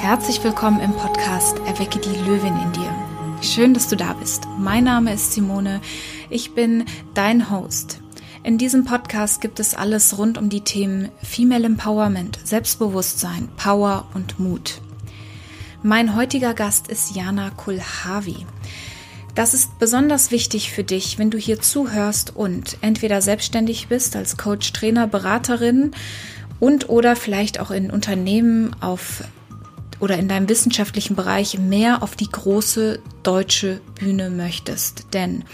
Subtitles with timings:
[0.00, 2.94] Herzlich willkommen im Podcast Erwecke die Löwin in dir.
[3.42, 4.44] Schön, dass du da bist.
[4.56, 5.80] Mein Name ist Simone.
[6.30, 6.84] Ich bin
[7.14, 8.00] dein Host.
[8.44, 14.38] In diesem Podcast gibt es alles rund um die Themen Female Empowerment, Selbstbewusstsein, Power und
[14.38, 14.80] Mut.
[15.82, 18.46] Mein heutiger Gast ist Jana Kulhavi.
[19.34, 24.36] Das ist besonders wichtig für dich, wenn du hier zuhörst und entweder selbstständig bist als
[24.36, 25.90] Coach, Trainer, Beraterin
[26.60, 29.24] und oder vielleicht auch in Unternehmen auf
[30.00, 35.06] oder in deinem wissenschaftlichen Bereich mehr auf die große deutsche Bühne möchtest.
[35.12, 35.44] Denn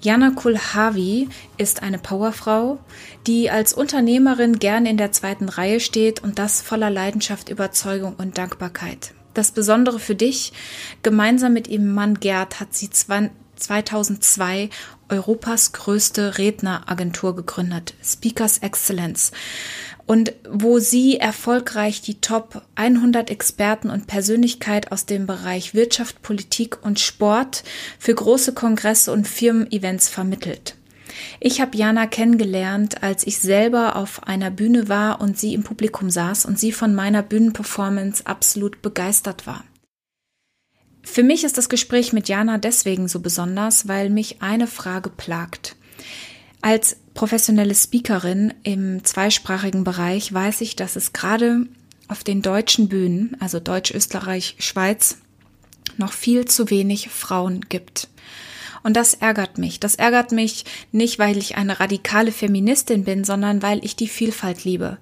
[0.00, 1.28] Jana Kulhavi
[1.58, 2.80] ist eine Powerfrau,
[3.28, 8.36] die als Unternehmerin gern in der zweiten Reihe steht und das voller Leidenschaft, Überzeugung und
[8.36, 9.14] Dankbarkeit.
[9.34, 10.52] Das Besondere für dich,
[11.02, 14.70] gemeinsam mit ihrem Mann Gerd hat sie 2002
[15.08, 19.30] Europas größte Redneragentur gegründet, Speakers Excellence
[20.06, 26.84] und wo sie erfolgreich die Top 100 Experten und Persönlichkeit aus dem Bereich Wirtschaft, Politik
[26.84, 27.64] und Sport
[27.98, 30.76] für große Kongresse und Firmen-Events vermittelt.
[31.40, 36.10] Ich habe Jana kennengelernt, als ich selber auf einer Bühne war und sie im Publikum
[36.10, 39.64] saß und sie von meiner Bühnenperformance absolut begeistert war.
[41.02, 45.76] Für mich ist das Gespräch mit Jana deswegen so besonders, weil mich eine Frage plagt.
[46.62, 51.66] Als professionelle Speakerin im zweisprachigen Bereich weiß ich, dass es gerade
[52.06, 55.18] auf den deutschen Bühnen, also Deutsch, Österreich, Schweiz,
[55.96, 58.08] noch viel zu wenig Frauen gibt.
[58.84, 59.78] Und das ärgert mich.
[59.78, 64.64] Das ärgert mich nicht, weil ich eine radikale Feministin bin, sondern weil ich die Vielfalt
[64.64, 64.98] liebe.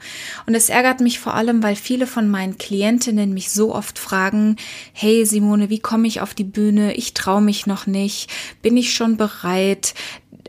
[0.47, 4.56] Und es ärgert mich vor allem, weil viele von meinen Klientinnen mich so oft fragen,
[4.92, 6.95] hey Simone, wie komme ich auf die Bühne?
[6.95, 8.30] Ich traue mich noch nicht.
[8.61, 9.95] Bin ich schon bereit?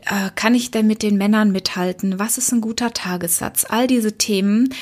[0.06, 2.18] Äh, kann ich denn mit den Männern mithalten?
[2.18, 3.66] Was ist ein guter Tagessatz?
[3.68, 4.74] All diese Themen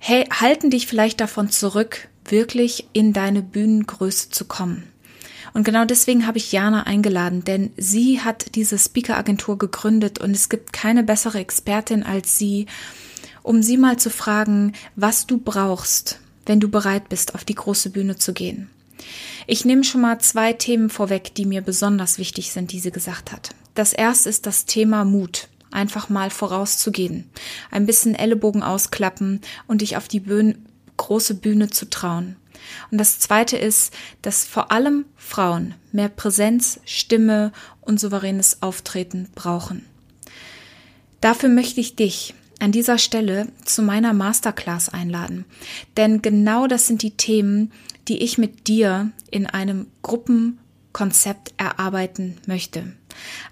[0.00, 4.84] hey, halten dich vielleicht davon zurück, wirklich in deine Bühnengröße zu kommen.
[5.52, 10.48] Und genau deswegen habe ich Jana eingeladen, denn sie hat diese Speaker-Agentur gegründet und es
[10.48, 12.66] gibt keine bessere Expertin als sie,
[13.42, 17.90] um sie mal zu fragen, was du brauchst, wenn du bereit bist, auf die große
[17.90, 18.70] Bühne zu gehen.
[19.46, 23.32] Ich nehme schon mal zwei Themen vorweg, die mir besonders wichtig sind, die sie gesagt
[23.32, 23.50] hat.
[23.74, 25.48] Das erste ist das Thema Mut.
[25.70, 27.30] Einfach mal vorauszugehen,
[27.70, 30.56] ein bisschen Ellenbogen ausklappen und dich auf die Bühne,
[30.96, 32.34] große Bühne zu trauen.
[32.90, 39.86] Und das Zweite ist, dass vor allem Frauen mehr Präsenz, Stimme und souveränes Auftreten brauchen.
[41.20, 45.44] Dafür möchte ich dich an dieser Stelle zu meiner Masterclass einladen.
[45.96, 47.72] Denn genau das sind die Themen,
[48.08, 49.86] die ich mit dir in einem
[50.92, 52.92] Gruppenkonzept erarbeiten möchte.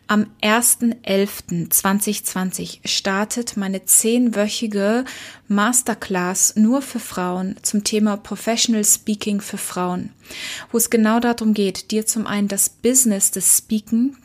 [0.07, 5.05] Am 1.11.2020 startet meine zehnwöchige
[5.47, 10.11] Masterclass nur für Frauen zum Thema Professional Speaking für Frauen,
[10.73, 14.17] wo es genau darum geht, dir zum einen das Business des Speaking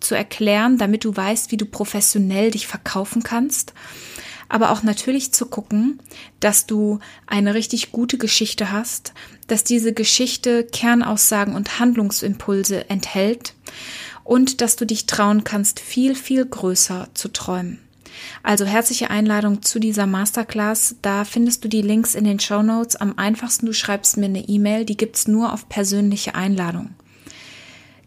[0.00, 3.72] zu erklären, damit du weißt, wie du professionell dich verkaufen kannst
[4.48, 6.00] aber auch natürlich zu gucken,
[6.40, 9.12] dass du eine richtig gute Geschichte hast,
[9.46, 13.54] dass diese Geschichte Kernaussagen und Handlungsimpulse enthält
[14.24, 17.78] und dass du dich trauen kannst, viel, viel größer zu träumen.
[18.42, 20.96] Also herzliche Einladung zu dieser Masterclass.
[21.02, 22.96] Da findest du die Links in den Show Notes.
[22.96, 26.94] Am einfachsten, du schreibst mir eine E-Mail, die gibt's nur auf persönliche Einladung.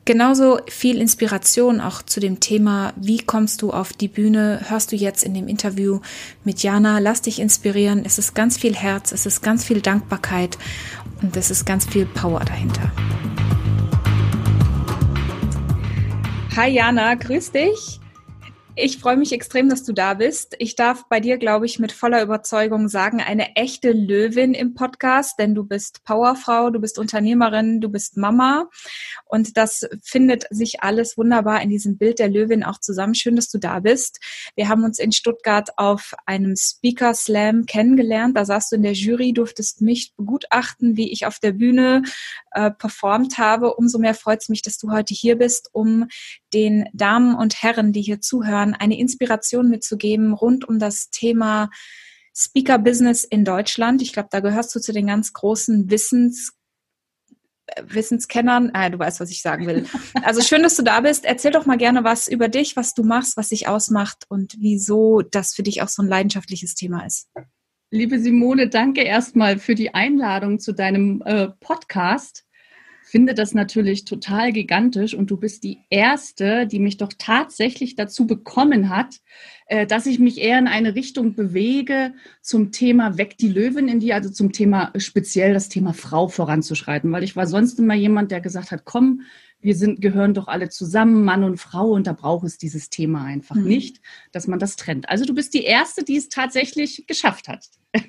[0.09, 4.95] Genauso viel Inspiration auch zu dem Thema, wie kommst du auf die Bühne, hörst du
[4.95, 5.99] jetzt in dem Interview
[6.43, 6.97] mit Jana.
[6.97, 8.01] Lass dich inspirieren.
[8.03, 10.57] Es ist ganz viel Herz, es ist ganz viel Dankbarkeit
[11.21, 12.91] und es ist ganz viel Power dahinter.
[16.55, 17.99] Hi Jana, grüß dich.
[18.81, 20.55] Ich freue mich extrem, dass du da bist.
[20.57, 25.37] Ich darf bei dir, glaube ich, mit voller Überzeugung sagen, eine echte Löwin im Podcast,
[25.37, 28.69] denn du bist Powerfrau, du bist Unternehmerin, du bist Mama
[29.25, 33.15] und das findet sich alles wunderbar in diesem Bild der Löwin auch zusammen.
[33.15, 34.21] Schön, dass du da bist.
[34.55, 38.37] Wir haben uns in Stuttgart auf einem Speaker Slam kennengelernt.
[38.37, 42.03] Da saßt du in der Jury, durftest mich begutachten, wie ich auf der Bühne
[42.51, 43.75] äh, performt habe.
[43.75, 46.07] Umso mehr freut es mich, dass du heute hier bist, um
[46.53, 51.69] den Damen und Herren, die hier zuhören, eine Inspiration mitzugeben rund um das Thema
[52.35, 54.01] Speaker Business in Deutschland.
[54.01, 56.53] Ich glaube, da gehörst du zu den ganz großen Wissens
[57.83, 58.71] Wissenskennern.
[58.73, 59.85] Ah, du weißt, was ich sagen will.
[60.23, 61.25] Also schön, dass du da bist.
[61.25, 65.21] Erzähl doch mal gerne was über dich, was du machst, was dich ausmacht und wieso
[65.21, 67.29] das für dich auch so ein leidenschaftliches Thema ist.
[67.91, 72.45] Liebe Simone, danke erstmal für die Einladung zu deinem äh, Podcast.
[73.01, 78.27] finde das natürlich total gigantisch und du bist die Erste, die mich doch tatsächlich dazu
[78.27, 79.15] bekommen hat,
[79.65, 82.13] äh, dass ich mich eher in eine Richtung bewege
[82.43, 87.11] zum Thema Weg die Löwen in die, also zum Thema speziell das Thema Frau voranzuschreiten,
[87.11, 89.23] weil ich war sonst immer jemand, der gesagt hat, komm,
[89.61, 93.23] wir sind, gehören doch alle zusammen, Mann und Frau, und da braucht es dieses Thema
[93.23, 93.65] einfach mhm.
[93.65, 94.01] nicht,
[94.31, 95.09] dass man das trennt.
[95.09, 97.65] Also du bist die Erste, die es tatsächlich geschafft hat.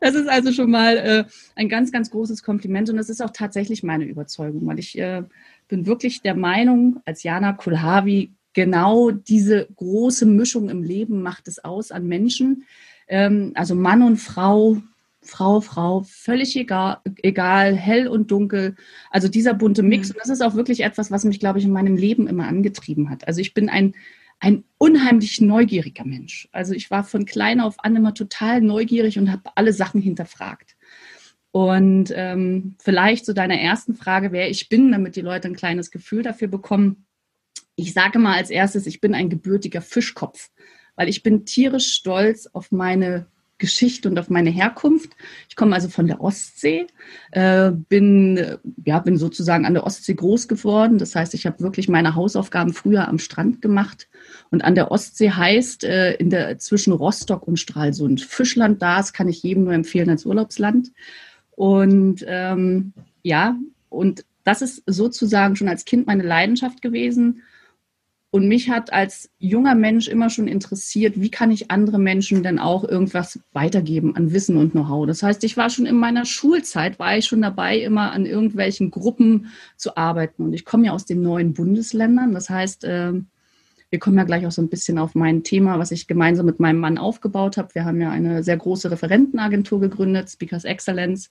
[0.00, 1.24] das ist also schon mal äh,
[1.54, 5.22] ein ganz, ganz großes Kompliment und das ist auch tatsächlich meine Überzeugung, weil ich äh,
[5.68, 11.62] bin wirklich der Meinung, als Jana Kulhavi, genau diese große Mischung im Leben macht es
[11.64, 12.64] aus an Menschen.
[13.06, 14.78] Ähm, also Mann und Frau,
[15.28, 18.76] Frau, Frau, völlig egal, egal, hell und dunkel.
[19.10, 20.08] Also dieser bunte Mix.
[20.08, 20.14] Mhm.
[20.14, 23.10] Und das ist auch wirklich etwas, was mich, glaube ich, in meinem Leben immer angetrieben
[23.10, 23.28] hat.
[23.28, 23.94] Also ich bin ein,
[24.40, 26.48] ein unheimlich neugieriger Mensch.
[26.50, 30.76] Also ich war von klein auf an immer total neugierig und habe alle Sachen hinterfragt.
[31.50, 35.90] Und ähm, vielleicht zu deiner ersten Frage, wer ich bin, damit die Leute ein kleines
[35.90, 37.06] Gefühl dafür bekommen.
[37.76, 40.48] Ich sage mal als erstes, ich bin ein gebürtiger Fischkopf,
[40.96, 43.26] weil ich bin tierisch stolz auf meine
[43.58, 45.10] Geschichte und auf meine Herkunft.
[45.48, 46.86] Ich komme also von der Ostsee,
[47.32, 50.98] äh, bin, ja, bin sozusagen an der Ostsee groß geworden.
[50.98, 54.08] Das heißt, ich habe wirklich meine Hausaufgaben früher am Strand gemacht.
[54.50, 58.98] Und an der Ostsee heißt äh, in der zwischen Rostock und Stralsund Fischland da.
[58.98, 60.92] Das kann ich jedem nur empfehlen als Urlaubsland.
[61.50, 63.56] Und ähm, ja,
[63.88, 67.42] und das ist sozusagen schon als Kind meine Leidenschaft gewesen.
[68.30, 72.58] Und mich hat als junger Mensch immer schon interessiert, wie kann ich andere Menschen denn
[72.58, 75.06] auch irgendwas weitergeben an Wissen und Know-how.
[75.06, 78.90] Das heißt, ich war schon in meiner Schulzeit, war ich schon dabei, immer an irgendwelchen
[78.90, 80.42] Gruppen zu arbeiten.
[80.42, 82.32] Und ich komme ja aus den neuen Bundesländern.
[82.32, 83.28] Das heißt, ähm,
[83.88, 86.60] wir kommen ja gleich auch so ein bisschen auf mein Thema, was ich gemeinsam mit
[86.60, 87.74] meinem Mann aufgebaut habe.
[87.74, 91.30] Wir haben ja eine sehr große Referentenagentur gegründet, Speakers Excellence.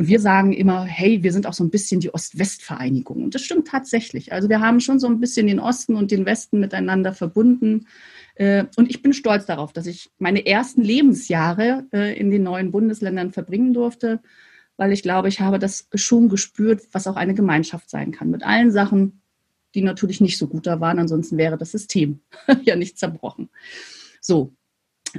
[0.00, 3.22] Und wir sagen immer, hey, wir sind auch so ein bisschen die Ost-West-Vereinigung.
[3.22, 4.32] Und das stimmt tatsächlich.
[4.32, 7.86] Also wir haben schon so ein bisschen den Osten und den Westen miteinander verbunden.
[8.34, 12.70] Äh, und ich bin stolz darauf, dass ich meine ersten Lebensjahre äh, in den neuen
[12.70, 14.22] Bundesländern verbringen durfte,
[14.78, 18.30] weil ich glaube, ich habe das schon gespürt, was auch eine Gemeinschaft sein kann.
[18.30, 19.20] Mit allen Sachen,
[19.74, 20.98] die natürlich nicht so gut da waren.
[20.98, 22.20] Ansonsten wäre das System
[22.62, 23.50] ja nicht zerbrochen.
[24.22, 24.54] So,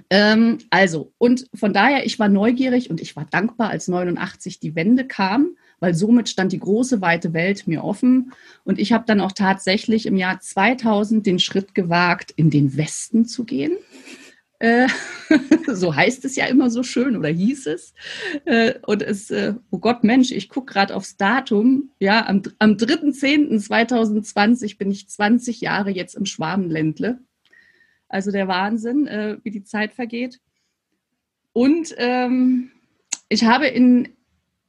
[0.10, 4.76] ähm, also, und von daher, ich war neugierig und ich war dankbar, als 89 die
[4.76, 8.34] Wende kam, weil somit stand die große, weite Welt mir offen.
[8.64, 13.26] Und ich habe dann auch tatsächlich im Jahr 2000 den Schritt gewagt, in den Westen
[13.26, 13.78] zu gehen.
[14.60, 14.88] Äh,
[15.68, 17.96] so heißt es ja immer so schön oder hieß es.
[18.46, 21.90] Äh, und es, äh, oh Gott, Mensch, ich gucke gerade aufs Datum.
[22.00, 27.18] Ja, am, am 3.10.2020 bin ich 20 Jahre jetzt im Schwabenländle.
[28.12, 30.40] Also der Wahnsinn, äh, wie die Zeit vergeht.
[31.54, 32.72] Und ähm,
[33.30, 34.10] ich habe in,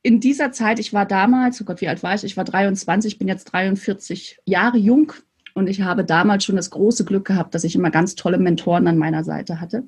[0.03, 2.23] in dieser Zeit, ich war damals, oh Gott, wie alt war ich?
[2.23, 5.13] Ich war 23, ich bin jetzt 43 Jahre jung
[5.55, 8.87] und ich habe damals schon das große Glück gehabt, dass ich immer ganz tolle Mentoren
[8.87, 9.83] an meiner Seite hatte.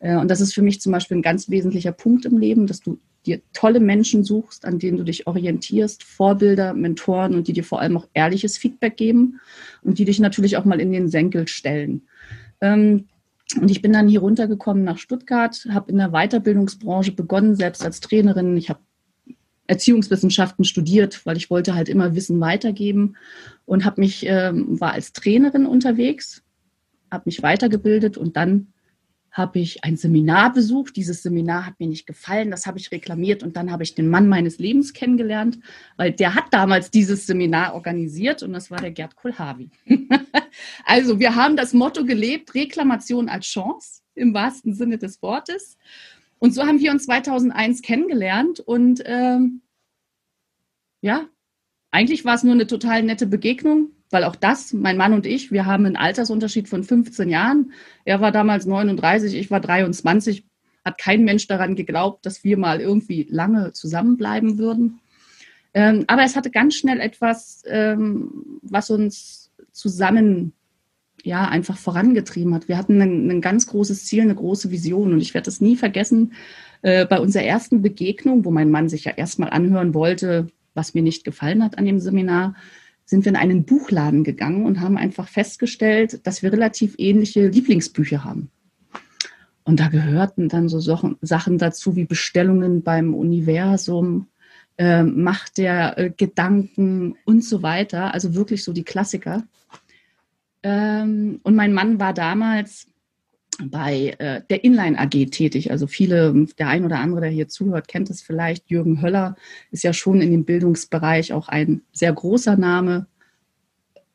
[0.00, 2.80] Äh, und das ist für mich zum Beispiel ein ganz wesentlicher Punkt im Leben, dass
[2.80, 7.64] du dir tolle Menschen suchst, an denen du dich orientierst, Vorbilder, Mentoren und die dir
[7.64, 9.40] vor allem auch ehrliches Feedback geben
[9.82, 12.02] und die dich natürlich auch mal in den Senkel stellen.
[12.60, 13.06] Ähm,
[13.60, 18.00] und ich bin dann hier runtergekommen nach Stuttgart, habe in der Weiterbildungsbranche begonnen, selbst als
[18.00, 18.56] Trainerin.
[18.56, 18.80] Ich habe
[19.68, 23.16] Erziehungswissenschaften studiert, weil ich wollte halt immer Wissen weitergeben
[23.64, 26.42] und habe mich ähm, war als Trainerin unterwegs,
[27.10, 28.68] habe mich weitergebildet und dann
[29.36, 30.96] habe ich ein Seminar besucht.
[30.96, 34.08] Dieses Seminar hat mir nicht gefallen, das habe ich reklamiert und dann habe ich den
[34.08, 35.58] Mann meines Lebens kennengelernt,
[35.96, 39.70] weil der hat damals dieses Seminar organisiert und das war der Gerd Kohlhavi.
[40.86, 45.76] also wir haben das Motto gelebt, Reklamation als Chance im wahrsten Sinne des Wortes.
[46.38, 49.60] Und so haben wir uns 2001 kennengelernt und ähm,
[51.02, 51.28] ja,
[51.90, 55.50] eigentlich war es nur eine total nette Begegnung weil auch das, mein Mann und ich,
[55.50, 57.72] wir haben einen Altersunterschied von 15 Jahren.
[58.04, 60.46] Er war damals 39, ich war 23.
[60.84, 65.00] Hat kein Mensch daran geglaubt, dass wir mal irgendwie lange zusammenbleiben würden.
[65.74, 70.52] Ähm, aber es hatte ganz schnell etwas, ähm, was uns zusammen
[71.26, 72.68] ja einfach vorangetrieben hat.
[72.68, 75.76] Wir hatten ein, ein ganz großes Ziel, eine große Vision und ich werde das nie
[75.76, 76.32] vergessen.
[76.82, 81.02] Äh, bei unserer ersten Begegnung, wo mein Mann sich ja erstmal anhören wollte, was mir
[81.02, 82.54] nicht gefallen hat an dem Seminar,
[83.04, 88.24] sind wir in einen Buchladen gegangen und haben einfach festgestellt, dass wir relativ ähnliche Lieblingsbücher
[88.24, 88.50] haben.
[89.64, 94.28] Und da gehörten dann so Sachen dazu wie Bestellungen beim Universum,
[94.78, 98.14] äh, Macht der äh, Gedanken und so weiter.
[98.14, 99.44] Also wirklich so die Klassiker.
[100.66, 102.88] Ähm, und mein Mann war damals
[103.62, 105.70] bei äh, der Inline AG tätig.
[105.70, 108.68] Also viele, der ein oder andere, der hier zuhört, kennt es vielleicht.
[108.68, 109.36] Jürgen Höller
[109.70, 113.06] ist ja schon in dem Bildungsbereich auch ein sehr großer Name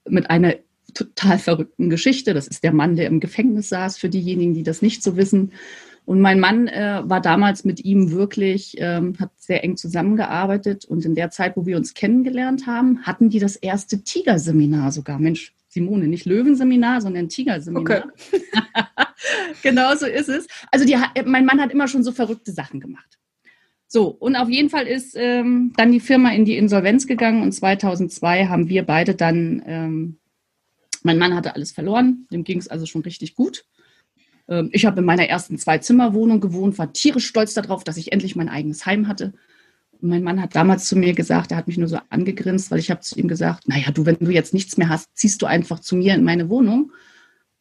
[0.06, 0.56] mit einer
[0.94, 2.34] total verrückten Geschichte.
[2.34, 5.54] Das ist der Mann, der im Gefängnis saß, für diejenigen, die das nicht so wissen.
[6.04, 10.84] Und mein Mann äh, war damals mit ihm wirklich, ähm, hat sehr eng zusammengearbeitet.
[10.84, 15.18] Und in der Zeit, wo wir uns kennengelernt haben, hatten die das erste Tigerseminar sogar.
[15.18, 18.12] Mensch, Simone, nicht Löwenseminar, sondern Tigerseminar.
[18.32, 18.42] Okay.
[19.64, 20.48] genau so ist es.
[20.70, 23.18] Also die, mein Mann hat immer schon so verrückte Sachen gemacht.
[23.88, 27.54] So, und auf jeden Fall ist ähm, dann die Firma in die Insolvenz gegangen und
[27.54, 30.18] 2002 haben wir beide dann, ähm,
[31.04, 33.66] mein Mann hatte alles verloren, dem ging es also schon richtig gut.
[34.50, 38.36] Ähm, ich habe in meiner ersten Zwei-Zimmer-Wohnung gewohnt, war tierisch stolz darauf, dass ich endlich
[38.36, 39.34] mein eigenes Heim hatte.
[40.02, 42.90] Mein Mann hat damals zu mir gesagt, er hat mich nur so angegrinst, weil ich
[42.90, 45.80] habe zu ihm gesagt, naja, du, wenn du jetzt nichts mehr hast, ziehst du einfach
[45.80, 46.92] zu mir in meine Wohnung.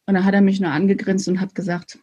[0.05, 1.99] Und dann hat er mich nur angegrinst und hat gesagt,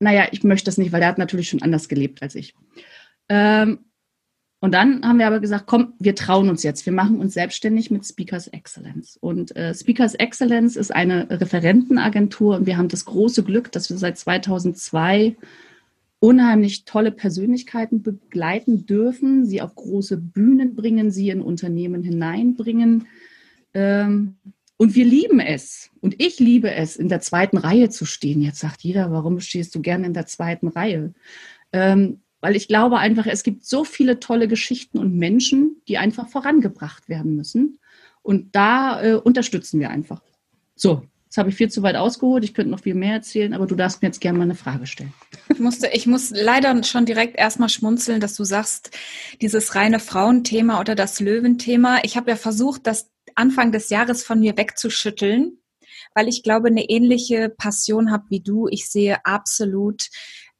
[0.00, 2.54] naja, ich möchte das nicht, weil er hat natürlich schon anders gelebt als ich.
[3.28, 3.80] Ähm,
[4.60, 6.84] und dann haben wir aber gesagt, komm, wir trauen uns jetzt.
[6.84, 9.16] Wir machen uns selbstständig mit Speakers Excellence.
[9.20, 13.98] Und äh, Speakers Excellence ist eine Referentenagentur und wir haben das große Glück, dass wir
[13.98, 15.36] seit 2002
[16.20, 23.06] unheimlich tolle Persönlichkeiten begleiten dürfen, sie auf große Bühnen bringen, sie in Unternehmen hineinbringen.
[23.74, 24.36] Ähm,
[24.76, 25.90] und wir lieben es.
[26.00, 28.42] Und ich liebe es, in der zweiten Reihe zu stehen.
[28.42, 31.14] Jetzt sagt jeder, warum stehst du gerne in der zweiten Reihe?
[31.72, 36.28] Ähm, weil ich glaube einfach, es gibt so viele tolle Geschichten und Menschen, die einfach
[36.28, 37.78] vorangebracht werden müssen.
[38.22, 40.22] Und da äh, unterstützen wir einfach.
[40.76, 42.42] So, jetzt habe ich viel zu weit ausgeholt.
[42.42, 44.86] Ich könnte noch viel mehr erzählen, aber du darfst mir jetzt gerne mal eine Frage
[44.86, 45.12] stellen.
[45.50, 48.96] Ich, musste, ich muss leider schon direkt erstmal schmunzeln, dass du sagst,
[49.42, 51.98] dieses reine Frauenthema oder das Löwenthema.
[52.02, 55.58] Ich habe ja versucht, das Anfang des Jahres von mir wegzuschütteln,
[56.14, 58.66] weil ich glaube, eine ähnliche Passion habe wie du.
[58.68, 60.08] Ich sehe absolut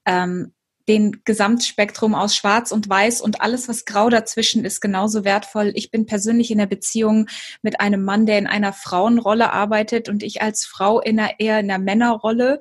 [0.04, 0.52] ähm,
[0.88, 5.72] den Gesamtspektrum aus Schwarz und Weiß und alles, was grau dazwischen ist, genauso wertvoll.
[5.74, 7.26] Ich bin persönlich in der Beziehung
[7.62, 11.60] mit einem Mann, der in einer Frauenrolle arbeitet und ich als Frau in einer, eher
[11.60, 12.58] in einer Männerrolle.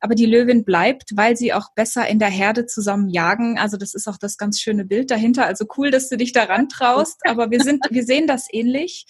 [0.00, 3.58] Aber die Löwin bleibt, weil sie auch besser in der Herde zusammen jagen.
[3.58, 5.44] Also das ist auch das ganz schöne Bild dahinter.
[5.44, 7.20] Also cool, dass du dich daran traust.
[7.26, 9.06] Aber wir sind, wir sehen das ähnlich.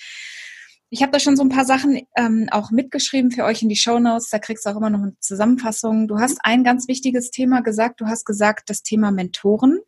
[0.91, 3.77] Ich habe da schon so ein paar Sachen ähm, auch mitgeschrieben für euch in die
[3.77, 4.31] Show Notes.
[4.31, 6.09] Da kriegst du auch immer noch eine Zusammenfassung.
[6.09, 8.01] Du hast ein ganz wichtiges Thema gesagt.
[8.01, 9.81] Du hast gesagt, das Thema Mentoren.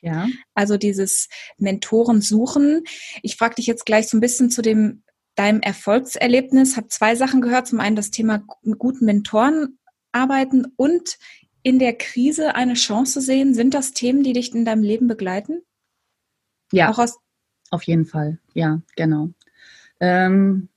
[0.00, 0.28] Ja.
[0.54, 2.84] Also dieses Mentoren suchen.
[3.22, 5.02] Ich frage dich jetzt gleich so ein bisschen zu dem
[5.34, 6.76] deinem Erfolgserlebnis.
[6.76, 7.66] Habe zwei Sachen gehört.
[7.66, 9.78] Zum einen das Thema mit guten Mentoren
[10.12, 11.18] arbeiten und
[11.62, 13.54] in der Krise eine Chance sehen.
[13.54, 15.62] Sind das Themen, die dich in deinem Leben begleiten?
[16.70, 16.90] Ja.
[16.90, 17.18] Auch aus
[17.70, 18.38] auf jeden Fall.
[18.52, 19.30] Ja, genau.
[20.04, 20.68] Ähm,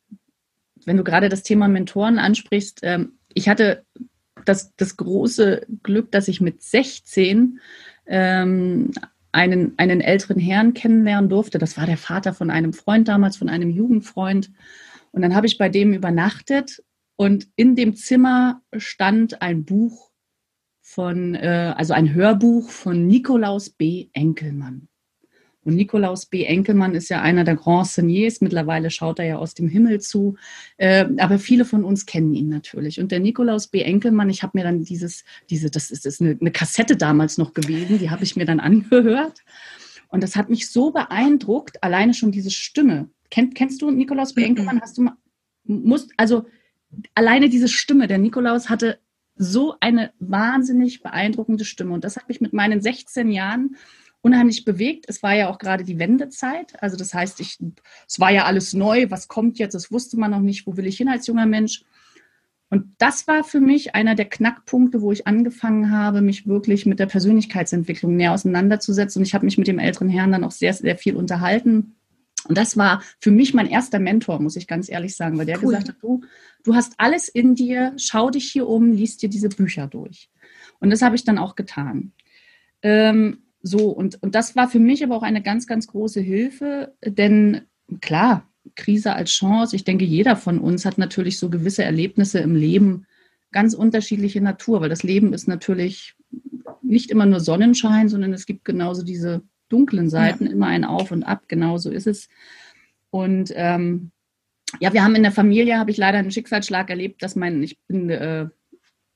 [0.85, 3.83] wenn du gerade das Thema Mentoren ansprichst, ähm, ich hatte
[4.45, 7.59] das, das große Glück, dass ich mit 16
[8.05, 8.91] ähm,
[9.33, 11.57] einen, einen älteren Herrn kennenlernen durfte.
[11.57, 14.49] Das war der Vater von einem Freund damals, von einem Jugendfreund.
[15.11, 16.81] Und dann habe ich bei dem übernachtet
[17.17, 20.11] und in dem Zimmer stand ein Buch
[20.81, 24.07] von, äh, also ein Hörbuch von Nikolaus B.
[24.13, 24.87] Enkelmann.
[25.67, 26.45] Und Nikolaus B.
[26.45, 28.39] Enkelmann ist ja einer der Grand Seigneurs.
[28.39, 30.37] Mittlerweile schaut er ja aus dem Himmel zu.
[30.77, 33.01] Äh, aber viele von uns kennen ihn natürlich.
[33.01, 33.81] Und der Nikolaus B.
[33.81, 37.37] Enkelmann, ich habe mir dann dieses, diese, das ist, das ist eine, eine Kassette damals
[37.37, 39.41] noch gewesen, die habe ich mir dann angehört.
[40.07, 43.09] Und das hat mich so beeindruckt, alleine schon diese Stimme.
[43.29, 44.45] Kennt, kennst du Nikolaus B.
[44.45, 44.79] Enkelmann?
[44.79, 45.17] Hast du mal,
[45.65, 46.45] musst, also
[47.13, 48.99] alleine diese Stimme, der Nikolaus hatte
[49.35, 51.93] so eine wahnsinnig beeindruckende Stimme.
[51.93, 53.75] Und das hat mich mit meinen 16 Jahren
[54.27, 55.05] unheimlich bewegt.
[55.07, 56.81] Es war ja auch gerade die Wendezeit.
[56.83, 57.57] Also das heißt, ich,
[58.07, 59.09] es war ja alles neu.
[59.09, 59.73] Was kommt jetzt?
[59.73, 60.67] Das wusste man noch nicht.
[60.67, 61.83] Wo will ich hin als junger Mensch?
[62.69, 66.99] Und das war für mich einer der Knackpunkte, wo ich angefangen habe, mich wirklich mit
[66.99, 69.21] der Persönlichkeitsentwicklung näher auseinanderzusetzen.
[69.21, 71.95] Und ich habe mich mit dem älteren Herrn dann auch sehr, sehr viel unterhalten.
[72.47, 75.63] Und das war für mich mein erster Mentor, muss ich ganz ehrlich sagen, weil der
[75.63, 75.69] cool.
[75.69, 76.21] gesagt hat, du,
[76.63, 80.29] du hast alles in dir, schau dich hier um, liest dir diese Bücher durch.
[80.79, 82.11] Und das habe ich dann auch getan.
[82.81, 86.93] Ähm, so, und, und das war für mich aber auch eine ganz, ganz große Hilfe,
[87.03, 87.61] denn
[88.01, 92.55] klar, Krise als Chance, ich denke, jeder von uns hat natürlich so gewisse Erlebnisse im
[92.55, 93.05] Leben,
[93.51, 96.15] ganz unterschiedliche Natur, weil das Leben ist natürlich
[96.81, 100.51] nicht immer nur Sonnenschein, sondern es gibt genauso diese dunklen Seiten, ja.
[100.51, 102.29] immer ein Auf und Ab, genauso ist es.
[103.09, 104.11] Und ähm,
[104.79, 107.77] ja, wir haben in der Familie, habe ich leider einen Schicksalsschlag erlebt, dass mein, ich
[107.87, 108.47] bin, äh,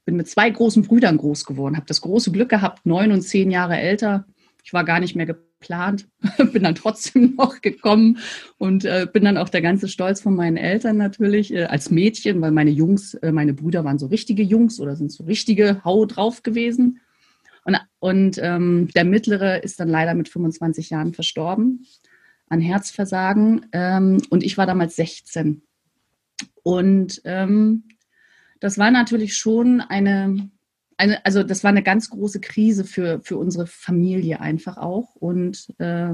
[0.06, 3.52] bin mit zwei großen Brüdern groß geworden, habe das große Glück gehabt, neun und zehn
[3.52, 4.26] Jahre älter
[4.64, 6.08] ich war gar nicht mehr geplant,
[6.54, 8.20] bin dann trotzdem noch gekommen
[8.58, 12.42] und äh, bin dann auch der ganze Stolz von meinen Eltern natürlich äh, als Mädchen,
[12.42, 16.06] weil meine Jungs, äh, meine Brüder waren so richtige Jungs oder sind so richtige Hau
[16.06, 17.00] drauf gewesen.
[17.64, 21.86] Und, und ähm, der mittlere ist dann leider mit 25 Jahren verstorben
[22.50, 25.62] an Herzversagen ähm, und ich war damals 16.
[26.64, 27.84] Und ähm,
[28.62, 30.50] das war natürlich schon eine
[31.02, 35.16] eine, also das war eine ganz große Krise für, für unsere Familie einfach auch.
[35.16, 36.14] Und äh,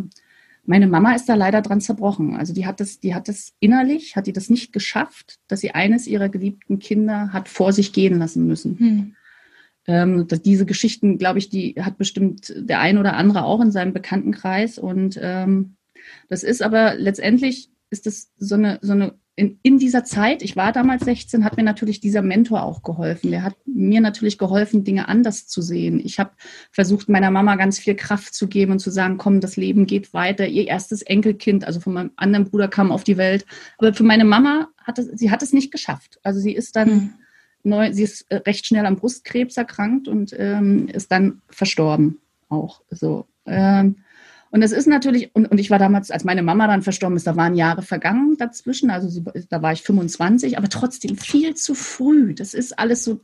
[0.66, 2.36] meine Mama ist da leider dran zerbrochen.
[2.36, 5.72] Also die hat das, die hat das innerlich, hat die das nicht geschafft, dass sie
[5.72, 8.80] eines ihrer geliebten Kinder hat vor sich gehen lassen müssen.
[8.80, 9.16] Hm.
[9.88, 13.94] Ähm, diese Geschichten, glaube ich, die hat bestimmt der ein oder andere auch in seinem
[13.94, 14.77] Bekanntenkreis.
[14.77, 15.75] Und ähm,
[16.30, 20.56] das ist aber letztendlich ist das so eine, so eine in, in dieser Zeit, ich
[20.56, 23.29] war damals 16, hat mir natürlich dieser Mentor auch geholfen.
[23.29, 26.01] Der hat mir natürlich geholfen, Dinge anders zu sehen.
[26.03, 26.32] Ich habe
[26.72, 30.12] versucht, meiner Mama ganz viel Kraft zu geben und zu sagen, komm, das Leben geht
[30.12, 30.48] weiter.
[30.48, 33.46] Ihr erstes Enkelkind, also von meinem anderen Bruder, kam auf die Welt.
[33.77, 36.20] Aber für meine Mama hat es, sie hat es nicht geschafft.
[36.24, 37.13] Also sie ist dann mhm.
[37.62, 42.17] neu, sie ist äh, recht schnell am Brustkrebs erkrankt und ähm, ist dann verstorben
[42.50, 42.82] auch.
[42.89, 43.27] So.
[43.46, 43.98] Ähm,
[44.50, 47.27] und das ist natürlich, und, und ich war damals, als meine Mama dann verstorben ist,
[47.27, 51.75] da waren Jahre vergangen dazwischen, also sie, da war ich 25, aber trotzdem viel zu
[51.75, 52.34] früh.
[52.34, 53.20] Das ist alles so,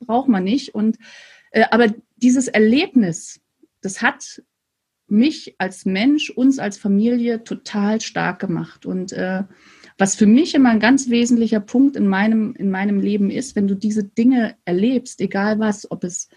[0.00, 0.74] braucht man nicht.
[0.74, 0.98] Und
[1.52, 3.40] äh, aber dieses Erlebnis,
[3.80, 4.42] das hat
[5.06, 8.86] mich als Mensch, uns als Familie total stark gemacht.
[8.86, 9.44] Und äh,
[9.96, 13.68] was für mich immer ein ganz wesentlicher Punkt in meinem, in meinem Leben ist, wenn
[13.68, 16.28] du diese Dinge erlebst, egal was, ob es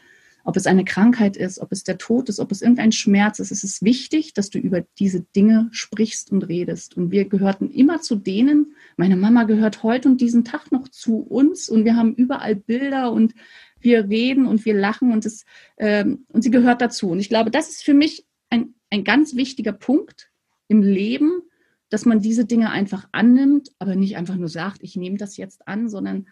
[0.47, 3.51] ob es eine Krankheit ist, ob es der Tod ist, ob es irgendein Schmerz ist.
[3.51, 6.95] Es ist wichtig, dass du über diese Dinge sprichst und redest.
[6.95, 8.73] Und wir gehörten immer zu denen.
[8.95, 13.11] Meine Mama gehört heute und diesen Tag noch zu uns und wir haben überall Bilder
[13.11, 13.33] und
[13.81, 15.43] wir reden und wir lachen und, es,
[15.75, 17.09] ähm, und sie gehört dazu.
[17.09, 20.31] Und ich glaube, das ist für mich ein, ein ganz wichtiger Punkt
[20.69, 21.41] im Leben,
[21.89, 25.67] dass man diese Dinge einfach annimmt, aber nicht einfach nur sagt, ich nehme das jetzt
[25.67, 26.25] an, sondern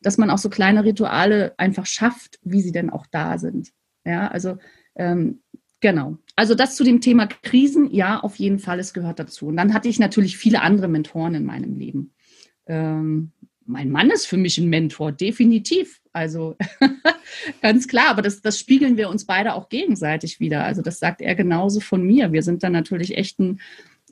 [0.00, 3.70] dass man auch so kleine Rituale einfach schafft, wie sie denn auch da sind.
[4.04, 4.56] Ja, also
[4.96, 5.42] ähm,
[5.80, 6.18] genau.
[6.36, 9.46] Also das zu dem Thema Krisen, ja, auf jeden Fall, es gehört dazu.
[9.48, 12.14] Und dann hatte ich natürlich viele andere Mentoren in meinem Leben.
[12.66, 13.32] Ähm,
[13.66, 16.00] mein Mann ist für mich ein Mentor, definitiv.
[16.12, 16.56] Also
[17.62, 20.64] ganz klar, aber das, das spiegeln wir uns beide auch gegenseitig wieder.
[20.64, 22.32] Also das sagt er genauso von mir.
[22.32, 23.60] Wir sind dann natürlich echt ein,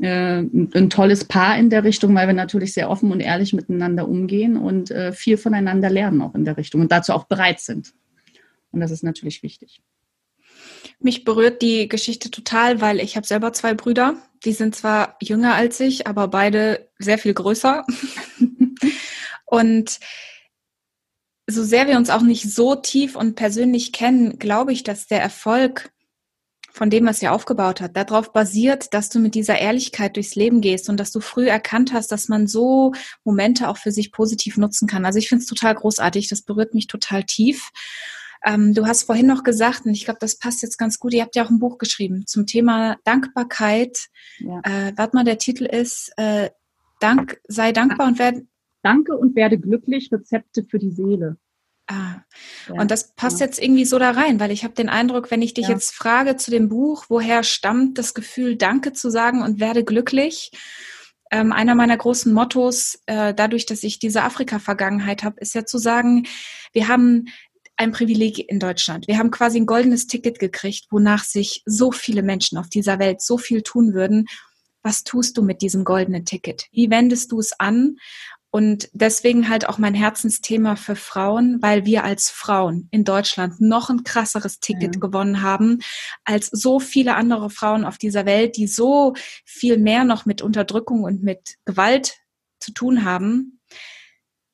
[0.01, 4.09] äh, ein tolles Paar in der Richtung, weil wir natürlich sehr offen und ehrlich miteinander
[4.09, 7.95] umgehen und äh, viel voneinander lernen auch in der Richtung und dazu auch bereit sind.
[8.71, 9.81] Und das ist natürlich wichtig.
[11.01, 14.17] Mich berührt die Geschichte total, weil ich habe selber zwei Brüder.
[14.45, 17.87] Die sind zwar jünger als ich, aber beide sehr viel größer.
[19.47, 19.99] und
[21.47, 25.23] so sehr wir uns auch nicht so tief und persönlich kennen, glaube ich, dass der
[25.23, 25.91] Erfolg
[26.79, 30.61] von dem, was ihr aufgebaut hat, darauf basiert, dass du mit dieser Ehrlichkeit durchs Leben
[30.61, 32.93] gehst und dass du früh erkannt hast, dass man so
[33.25, 35.05] Momente auch für sich positiv nutzen kann.
[35.05, 37.71] Also ich finde es total großartig, das berührt mich total tief.
[38.45, 41.23] Ähm, du hast vorhin noch gesagt, und ich glaube, das passt jetzt ganz gut, ihr
[41.23, 44.07] habt ja auch ein Buch geschrieben zum Thema Dankbarkeit.
[44.39, 44.61] Ja.
[44.63, 46.51] Äh, warte mal, der Titel ist äh,
[47.01, 48.47] Dank, sei dankbar und werde.
[48.83, 51.39] Danke und werde glücklich, Rezepte für die Seele.
[51.91, 52.17] Ah,
[52.69, 53.47] ja, und das passt ja.
[53.47, 55.73] jetzt irgendwie so da rein, weil ich habe den Eindruck, wenn ich dich ja.
[55.73, 60.53] jetzt frage zu dem Buch, woher stammt das Gefühl, Danke zu sagen und werde glücklich?
[61.31, 65.79] Ähm, einer meiner großen Mottos, äh, dadurch, dass ich diese Afrika-Vergangenheit habe, ist ja zu
[65.79, 66.27] sagen,
[66.73, 67.27] wir haben
[67.77, 69.09] ein Privileg in Deutschland.
[69.09, 73.23] Wir haben quasi ein goldenes Ticket gekriegt, wonach sich so viele Menschen auf dieser Welt
[73.23, 74.27] so viel tun würden.
[74.83, 76.67] Was tust du mit diesem goldenen Ticket?
[76.73, 77.97] Wie wendest du es an?
[78.51, 83.91] Und deswegen halt auch mein Herzensthema für Frauen, weil wir als Frauen in Deutschland noch
[83.91, 85.01] ein krasseres Ticket ja.
[85.01, 85.81] gewonnen haben
[86.25, 89.13] als so viele andere Frauen auf dieser Welt, die so
[89.45, 92.17] viel mehr noch mit Unterdrückung und mit Gewalt
[92.59, 93.61] zu tun haben.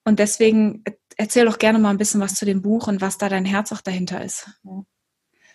[0.04, 0.82] Und deswegen
[1.16, 3.70] erzähl doch gerne mal ein bisschen was zu dem Buch und was da dein Herz
[3.72, 4.50] auch dahinter ist.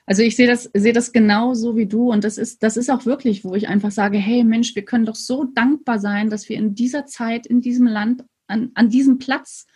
[0.09, 3.05] Also ich sehe das, sehe das genauso wie du und das ist, das ist auch
[3.05, 6.57] wirklich, wo ich einfach sage, hey Mensch, wir können doch so dankbar sein, dass wir
[6.57, 9.67] in dieser Zeit, in diesem Land an, an diesem Platz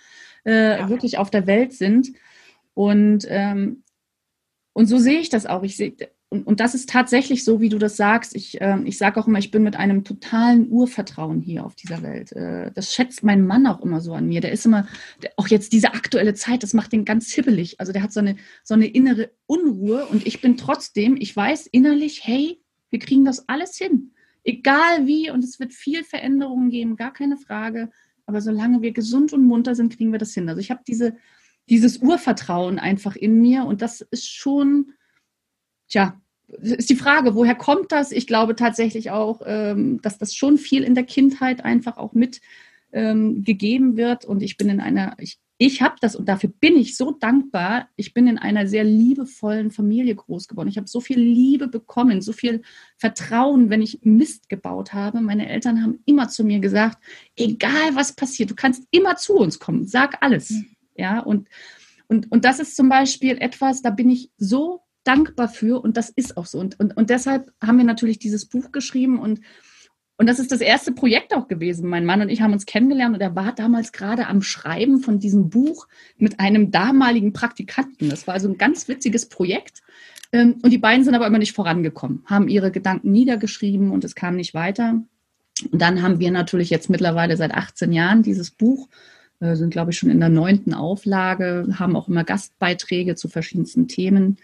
[0.43, 0.89] äh, ja.
[0.89, 2.13] wirklich auf der Welt sind.
[2.73, 3.83] Und, ähm,
[4.73, 5.61] und so sehe ich das auch.
[5.61, 5.93] Ich sehe,
[6.33, 8.35] und, und das ist tatsächlich so, wie du das sagst.
[8.35, 12.01] Ich, äh, ich sage auch immer, ich bin mit einem totalen Urvertrauen hier auf dieser
[12.01, 12.31] Welt.
[12.31, 14.41] Äh, das schätzt mein Mann auch immer so an mir.
[14.41, 14.87] Der ist immer,
[15.21, 17.79] der, auch jetzt diese aktuelle Zeit, das macht den ganz hibbelig.
[17.79, 21.67] Also der hat so eine, so eine innere Unruhe und ich bin trotzdem, ich weiß
[21.67, 24.13] innerlich, hey, wir kriegen das alles hin.
[24.43, 27.91] Egal wie, und es wird viel Veränderungen geben, gar keine Frage.
[28.25, 30.49] Aber solange wir gesund und munter sind, kriegen wir das hin.
[30.49, 31.15] Also ich habe diese,
[31.69, 34.93] dieses Urvertrauen einfach in mir und das ist schon,
[35.89, 36.19] tja,
[36.61, 38.11] ist die Frage, woher kommt das?
[38.11, 42.41] Ich glaube tatsächlich auch, ähm, dass das schon viel in der Kindheit einfach auch mit
[42.91, 44.25] ähm, gegeben wird.
[44.25, 47.89] Und ich bin in einer, ich, ich habe das und dafür bin ich so dankbar.
[47.95, 50.69] Ich bin in einer sehr liebevollen Familie groß geworden.
[50.69, 52.61] Ich habe so viel Liebe bekommen, so viel
[52.97, 55.21] Vertrauen, wenn ich Mist gebaut habe.
[55.21, 56.97] Meine Eltern haben immer zu mir gesagt,
[57.35, 60.51] egal was passiert, du kannst immer zu uns kommen, sag alles.
[60.51, 60.65] Mhm.
[60.95, 61.47] Ja, und,
[62.07, 66.09] und, und das ist zum Beispiel etwas, da bin ich so dankbar für und das
[66.09, 66.59] ist auch so.
[66.59, 69.41] Und, und, und deshalb haben wir natürlich dieses Buch geschrieben und
[70.15, 71.89] und das ist das erste Projekt auch gewesen.
[71.89, 75.19] Mein Mann und ich haben uns kennengelernt und er war damals gerade am Schreiben von
[75.19, 75.87] diesem Buch
[76.17, 78.09] mit einem damaligen Praktikanten.
[78.09, 79.81] Das war also ein ganz witziges Projekt.
[80.31, 84.15] Ähm, und die beiden sind aber immer nicht vorangekommen, haben ihre Gedanken niedergeschrieben und es
[84.15, 85.01] kam nicht weiter.
[85.71, 88.89] Und dann haben wir natürlich jetzt mittlerweile seit 18 Jahren dieses Buch,
[89.39, 93.87] äh, sind glaube ich schon in der neunten Auflage, haben auch immer Gastbeiträge zu verschiedensten
[93.87, 94.37] Themen.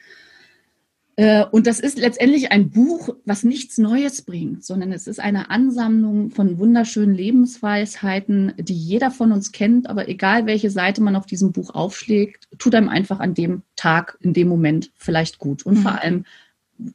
[1.19, 5.49] Äh, und das ist letztendlich ein Buch, was nichts Neues bringt, sondern es ist eine
[5.49, 9.89] Ansammlung von wunderschönen Lebensweisheiten, die jeder von uns kennt.
[9.89, 14.17] Aber egal, welche Seite man auf diesem Buch aufschlägt, tut einem einfach an dem Tag,
[14.21, 15.65] in dem Moment vielleicht gut.
[15.65, 15.81] Und mhm.
[15.81, 16.25] vor allem,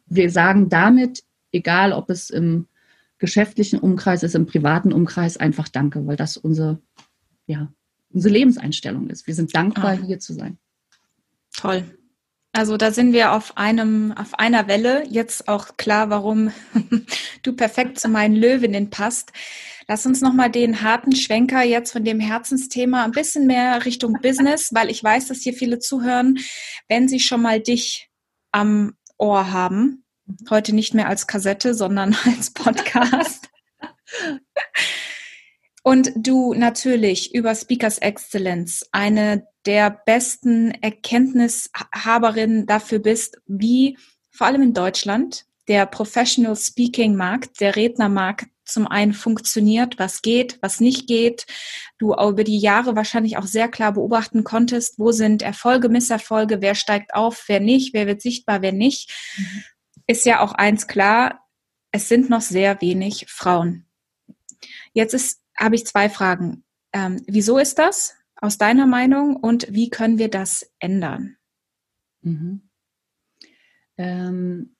[0.07, 2.67] wir sagen damit, egal ob es im
[3.19, 6.79] geschäftlichen Umkreis ist, im privaten Umkreis, einfach Danke, weil das unsere,
[7.47, 7.71] ja,
[8.11, 9.27] unsere Lebenseinstellung ist.
[9.27, 10.07] Wir sind dankbar, ah.
[10.07, 10.57] hier zu sein.
[11.55, 11.85] Toll.
[12.55, 15.05] Also da sind wir auf einem, auf einer Welle.
[15.09, 16.53] Jetzt auch klar, warum
[17.43, 19.33] du perfekt zu meinen Löwinnen passt.
[19.89, 24.71] Lass uns nochmal den harten Schwenker jetzt von dem Herzensthema ein bisschen mehr Richtung Business,
[24.73, 26.39] weil ich weiß, dass hier viele zuhören,
[26.89, 28.09] wenn sie schon mal dich
[28.53, 30.05] am Ohr haben.
[30.49, 33.49] Heute nicht mehr als Kassette, sondern als Podcast.
[35.87, 43.99] Und du natürlich über Speakers Excellence eine der besten Erkenntnishaberinnen dafür bist, wie
[44.31, 50.59] vor allem in Deutschland der Professional Speaking Markt, der Rednermarkt zum einen funktioniert, was geht,
[50.63, 51.45] was nicht geht.
[51.99, 56.75] Du über die Jahre wahrscheinlich auch sehr klar beobachten konntest, wo sind Erfolge, Misserfolge, wer
[56.75, 59.13] steigt auf, wer nicht, wer wird sichtbar, wer nicht.
[59.37, 59.65] Mhm.
[60.07, 61.47] Ist ja auch eins klar,
[61.93, 63.87] es sind noch sehr wenig Frauen.
[64.95, 66.65] Jetzt ist habe ich zwei Fragen.
[66.93, 71.37] Ähm, wieso ist das aus deiner Meinung und wie können wir das ändern?
[72.23, 72.63] Mhm.
[73.97, 74.77] Ähm,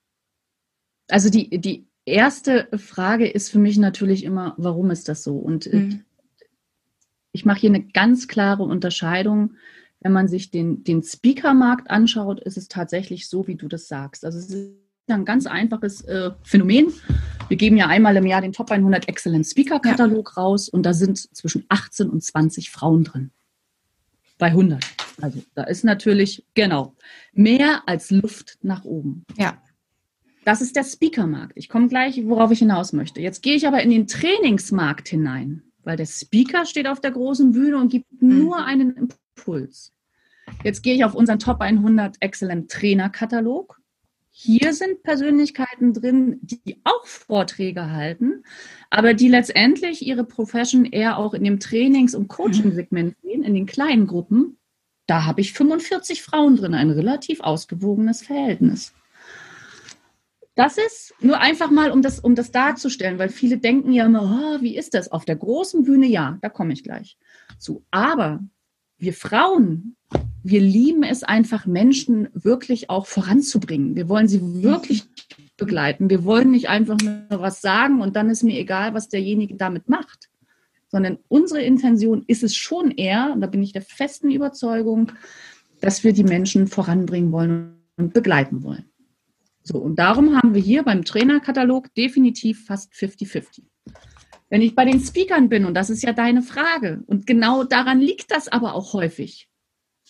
[1.09, 5.37] also die, die erste Frage ist für mich natürlich immer, warum ist das so?
[5.37, 6.05] Und äh, mhm.
[7.31, 9.55] ich mache hier eine ganz klare Unterscheidung.
[9.99, 14.25] Wenn man sich den, den Speaker-Markt anschaut, ist es tatsächlich so, wie du das sagst.
[14.25, 14.75] Also es
[15.13, 16.93] ein ganz einfaches äh, Phänomen.
[17.47, 20.41] Wir geben ja einmal im Jahr den Top 100 Excellent Speaker Katalog ja.
[20.41, 23.31] raus und da sind zwischen 18 und 20 Frauen drin.
[24.37, 24.83] Bei 100.
[25.21, 26.95] Also da ist natürlich, genau,
[27.33, 29.23] mehr als Luft nach oben.
[29.37, 29.61] Ja.
[30.43, 31.53] Das ist der Speaker-Markt.
[31.55, 33.21] Ich komme gleich, worauf ich hinaus möchte.
[33.21, 37.51] Jetzt gehe ich aber in den Trainingsmarkt hinein, weil der Speaker steht auf der großen
[37.51, 38.39] Bühne und gibt mhm.
[38.39, 39.91] nur einen Impuls.
[40.63, 43.79] Jetzt gehe ich auf unseren Top 100 Excellent Trainer Katalog
[44.37, 48.43] hier sind Persönlichkeiten drin, die auch Vorträge halten,
[48.89, 53.65] aber die letztendlich ihre Profession eher auch in dem Trainings- und Coaching-Segment sehen, in den
[53.65, 54.57] kleinen Gruppen.
[55.07, 58.93] Da habe ich 45 Frauen drin, ein relativ ausgewogenes Verhältnis.
[60.55, 64.57] Das ist nur einfach mal, um das, um das darzustellen, weil viele denken ja immer,
[64.57, 65.13] oh, wie ist das?
[65.13, 67.17] Auf der großen Bühne, ja, da komme ich gleich
[67.57, 67.85] zu.
[67.89, 68.43] Aber
[68.97, 69.95] wir Frauen,
[70.47, 73.95] wir lieben es einfach, Menschen wirklich auch voranzubringen.
[73.95, 75.03] Wir wollen sie wirklich
[75.57, 76.11] begleiten.
[76.11, 79.89] Wir wollen nicht einfach nur was sagen und dann ist mir egal, was derjenige damit
[79.89, 80.29] macht.
[80.89, 85.11] Sondern unsere Intention ist es schon eher, und da bin ich der festen Überzeugung,
[85.81, 88.85] dass wir die Menschen voranbringen wollen und begleiten wollen.
[89.63, 93.63] So, und darum haben wir hier beim Trainerkatalog definitiv fast 50-50.
[94.51, 97.99] Wenn ich bei den Speakern bin, und das ist ja deine Frage, und genau daran
[97.99, 99.49] liegt das aber auch häufig,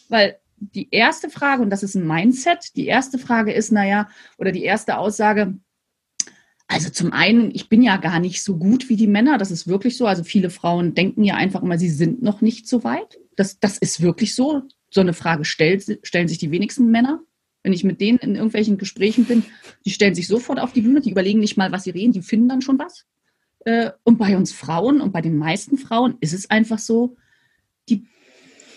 [0.10, 4.52] weil die erste Frage, und das ist ein Mindset, die erste Frage ist, naja, oder
[4.52, 5.56] die erste Aussage,
[6.68, 9.68] also zum einen, ich bin ja gar nicht so gut wie die Männer, das ist
[9.68, 10.08] wirklich so.
[10.08, 13.20] Also viele Frauen denken ja einfach immer, sie sind noch nicht so weit.
[13.36, 14.64] Das, das ist wirklich so.
[14.90, 17.22] So eine Frage stellt, stellen sich die wenigsten Männer.
[17.62, 19.44] Wenn ich mit denen in irgendwelchen Gesprächen bin,
[19.86, 22.22] die stellen sich sofort auf die Bühne, die überlegen nicht mal, was sie reden, die
[22.22, 23.06] finden dann schon was.
[23.66, 27.18] Äh, und bei uns Frauen und bei den meisten Frauen ist es einfach so,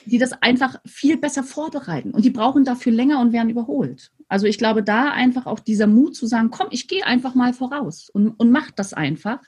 [0.08, 4.10] die das einfach viel besser vorbereiten und die brauchen dafür länger und werden überholt.
[4.28, 7.52] Also ich glaube, da einfach auch dieser Mut zu sagen, komm, ich gehe einfach mal
[7.52, 9.40] voraus und, und mach das einfach.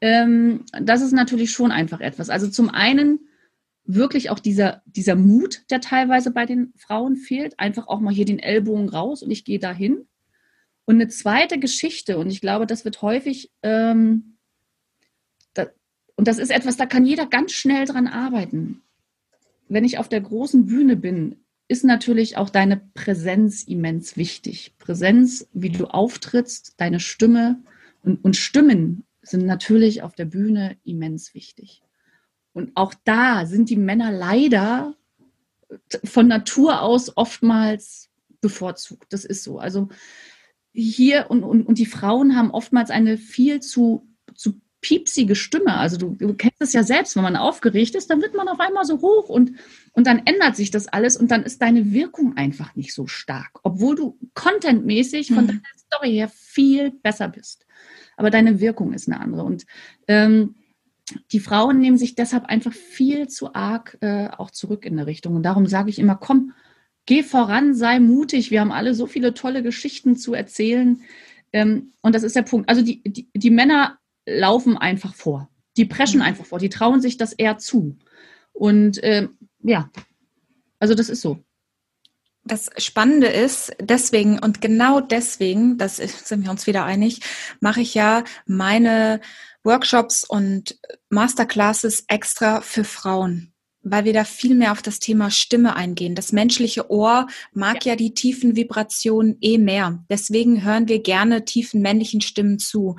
[0.00, 2.30] Ähm, das ist natürlich schon einfach etwas.
[2.30, 3.20] Also zum einen
[3.84, 8.24] wirklich auch dieser, dieser Mut, der teilweise bei den Frauen fehlt, einfach auch mal hier
[8.24, 10.06] den Ellbogen raus und ich gehe dahin.
[10.84, 14.36] Und eine zweite Geschichte, und ich glaube, das wird häufig, ähm,
[15.54, 15.66] da,
[16.16, 18.82] und das ist etwas, da kann jeder ganz schnell dran arbeiten.
[19.72, 24.76] Wenn ich auf der großen Bühne bin, ist natürlich auch deine Präsenz immens wichtig.
[24.76, 27.62] Präsenz, wie du auftrittst, deine Stimme
[28.02, 31.82] und, und Stimmen sind natürlich auf der Bühne immens wichtig.
[32.52, 34.94] Und auch da sind die Männer leider
[36.04, 38.10] von Natur aus oftmals
[38.42, 39.10] bevorzugt.
[39.10, 39.58] Das ist so.
[39.58, 39.88] Also
[40.72, 45.76] hier und, und, und die Frauen haben oftmals eine viel zu, zu piepsige Stimme.
[45.76, 48.60] Also du, du kennst es ja selbst, wenn man aufgeregt ist, dann wird man auf
[48.60, 49.52] einmal so hoch und,
[49.92, 53.60] und dann ändert sich das alles und dann ist deine Wirkung einfach nicht so stark,
[53.62, 55.48] obwohl du contentmäßig von mhm.
[55.48, 57.64] deiner Story her viel besser bist.
[58.16, 59.44] Aber deine Wirkung ist eine andere.
[59.44, 59.64] Und
[60.08, 60.56] ähm,
[61.30, 65.36] die Frauen nehmen sich deshalb einfach viel zu arg äh, auch zurück in der Richtung.
[65.36, 66.52] Und darum sage ich immer, komm,
[67.06, 68.50] geh voran, sei mutig.
[68.50, 71.00] Wir haben alle so viele tolle Geschichten zu erzählen.
[71.52, 72.68] Ähm, und das ist der Punkt.
[72.68, 75.48] Also die, die, die Männer laufen einfach vor.
[75.76, 76.26] Die preschen mhm.
[76.26, 76.58] einfach vor.
[76.58, 77.96] Die trauen sich das eher zu.
[78.52, 79.28] Und äh,
[79.60, 79.90] ja,
[80.78, 81.42] also das ist so.
[82.44, 87.20] Das Spannende ist, deswegen und genau deswegen, das sind wir uns wieder einig,
[87.60, 89.20] mache ich ja meine
[89.62, 90.76] Workshops und
[91.08, 93.51] Masterclasses extra für Frauen
[93.82, 96.14] weil wir da viel mehr auf das Thema Stimme eingehen.
[96.14, 100.04] Das menschliche Ohr mag ja, ja die tiefen Vibrationen eh mehr.
[100.08, 102.96] Deswegen hören wir gerne tiefen männlichen Stimmen zu.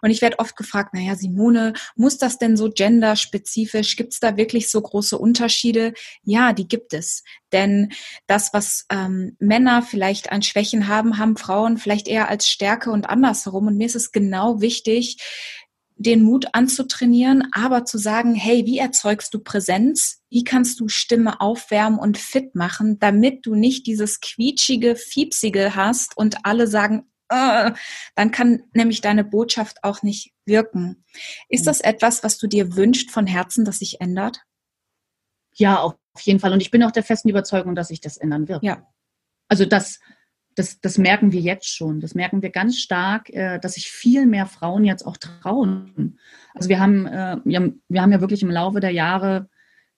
[0.00, 3.96] Und ich werde oft gefragt, naja, Simone, muss das denn so genderspezifisch?
[3.96, 5.94] Gibt es da wirklich so große Unterschiede?
[6.24, 7.22] Ja, die gibt es.
[7.52, 7.92] Denn
[8.26, 13.08] das, was ähm, Männer vielleicht an Schwächen haben, haben Frauen vielleicht eher als Stärke und
[13.08, 13.68] andersherum.
[13.68, 15.18] Und mir ist es genau wichtig,
[15.96, 20.22] den Mut anzutrainieren, aber zu sagen, hey, wie erzeugst du Präsenz?
[20.30, 26.16] Wie kannst du Stimme aufwärmen und fit machen, damit du nicht dieses quietschige, fiepsige hast
[26.16, 27.72] und alle sagen, äh,
[28.14, 31.04] dann kann nämlich deine Botschaft auch nicht wirken.
[31.48, 34.40] Ist das etwas, was du dir wünscht von Herzen, dass sich ändert?
[35.54, 36.52] Ja, auf jeden Fall.
[36.52, 38.62] Und ich bin auch der festen Überzeugung, dass sich das ändern wird.
[38.62, 38.86] Ja.
[39.48, 39.98] Also das,
[40.54, 42.00] das, das merken wir jetzt schon.
[42.00, 46.18] Das merken wir ganz stark, äh, dass sich viel mehr Frauen jetzt auch trauen.
[46.54, 49.48] Also wir haben, äh, wir haben, wir haben ja wirklich im Laufe der Jahre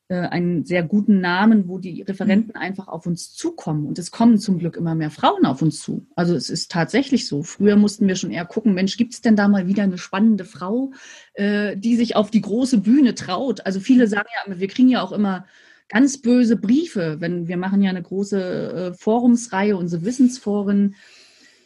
[0.08, 3.86] äh, einen sehr guten Namen, wo die Referenten einfach auf uns zukommen.
[3.86, 6.06] Und es kommen zum Glück immer mehr Frauen auf uns zu.
[6.14, 7.42] Also es ist tatsächlich so.
[7.42, 10.44] Früher mussten wir schon eher gucken, Mensch, gibt es denn da mal wieder eine spannende
[10.44, 10.92] Frau,
[11.36, 13.66] die sich auf die große Bühne traut?
[13.66, 15.46] Also viele sagen ja, wir kriegen ja auch immer
[15.88, 20.94] ganz böse Briefe, wenn wir machen ja eine große äh, Forumsreihe, unsere Wissensforen.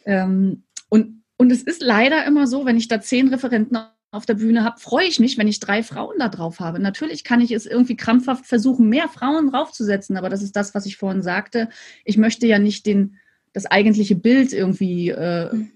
[0.05, 3.77] Ähm, und, und es ist leider immer so, wenn ich da zehn Referenten
[4.11, 6.79] auf der Bühne habe, freue ich mich, wenn ich drei Frauen da drauf habe.
[6.79, 10.85] Natürlich kann ich es irgendwie krampfhaft versuchen, mehr Frauen draufzusetzen, aber das ist das, was
[10.85, 11.69] ich vorhin sagte.
[12.03, 13.17] Ich möchte ja nicht den,
[13.53, 15.71] das eigentliche Bild irgendwie äh, mhm.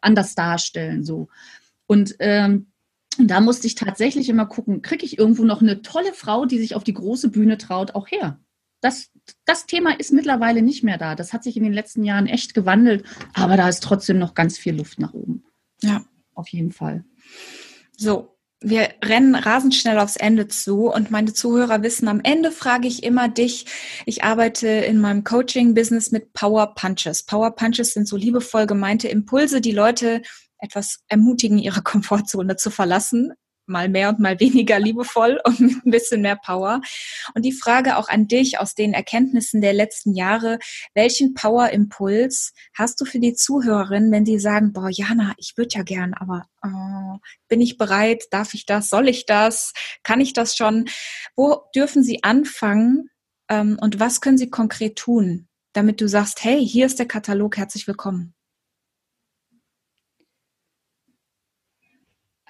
[0.00, 1.04] anders darstellen.
[1.04, 1.28] So.
[1.86, 2.71] Und ähm,
[3.18, 6.58] und da musste ich tatsächlich immer gucken, kriege ich irgendwo noch eine tolle Frau, die
[6.58, 8.40] sich auf die große Bühne traut, auch her.
[8.80, 9.10] Das,
[9.44, 11.14] das Thema ist mittlerweile nicht mehr da.
[11.14, 14.58] Das hat sich in den letzten Jahren echt gewandelt, aber da ist trotzdem noch ganz
[14.58, 15.44] viel Luft nach oben.
[15.82, 16.04] Ja.
[16.34, 17.04] Auf jeden Fall.
[17.96, 22.88] So, wir rennen rasend schnell aufs Ende zu und meine Zuhörer wissen, am Ende frage
[22.88, 23.66] ich immer dich.
[24.06, 27.24] Ich arbeite in meinem Coaching-Business mit Power Punches.
[27.24, 30.22] Power Punches sind so liebevoll gemeinte Impulse, die Leute
[30.62, 33.34] etwas ermutigen, ihre Komfortzone zu verlassen,
[33.66, 36.80] mal mehr und mal weniger liebevoll und mit ein bisschen mehr Power.
[37.34, 40.58] Und die Frage auch an dich aus den Erkenntnissen der letzten Jahre,
[40.94, 45.82] welchen Power-Impuls hast du für die Zuhörerin, wenn die sagen, boah, Jana, ich würde ja
[45.82, 48.24] gern, aber oh, bin ich bereit?
[48.30, 48.90] Darf ich das?
[48.90, 49.72] Soll ich das?
[50.02, 50.88] Kann ich das schon?
[51.36, 53.08] Wo dürfen sie anfangen?
[53.48, 57.56] Ähm, und was können sie konkret tun, damit du sagst, hey, hier ist der Katalog,
[57.56, 58.34] herzlich willkommen?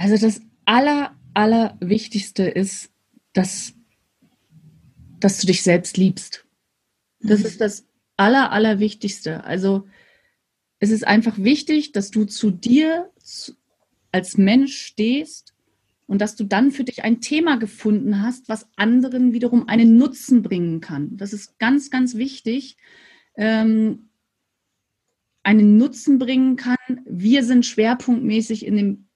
[0.03, 2.91] Also das aller, allerwichtigste ist,
[3.35, 3.73] dass,
[5.21, 6.45] dass du dich selbst liebst.
[7.21, 7.47] Das mhm.
[7.47, 7.87] ist das
[8.17, 9.45] aller, allerwichtigste.
[9.45, 9.87] Also
[10.81, 13.13] es ist einfach wichtig, dass du zu dir
[14.11, 15.55] als Mensch stehst
[16.09, 20.43] und dass du dann für dich ein Thema gefunden hast, was anderen wiederum einen Nutzen
[20.43, 21.17] bringen kann.
[21.17, 22.77] Das ist ganz, ganz wichtig.
[23.37, 24.09] Ähm,
[25.45, 27.03] einen Nutzen bringen kann.
[27.05, 29.09] Wir sind schwerpunktmäßig in dem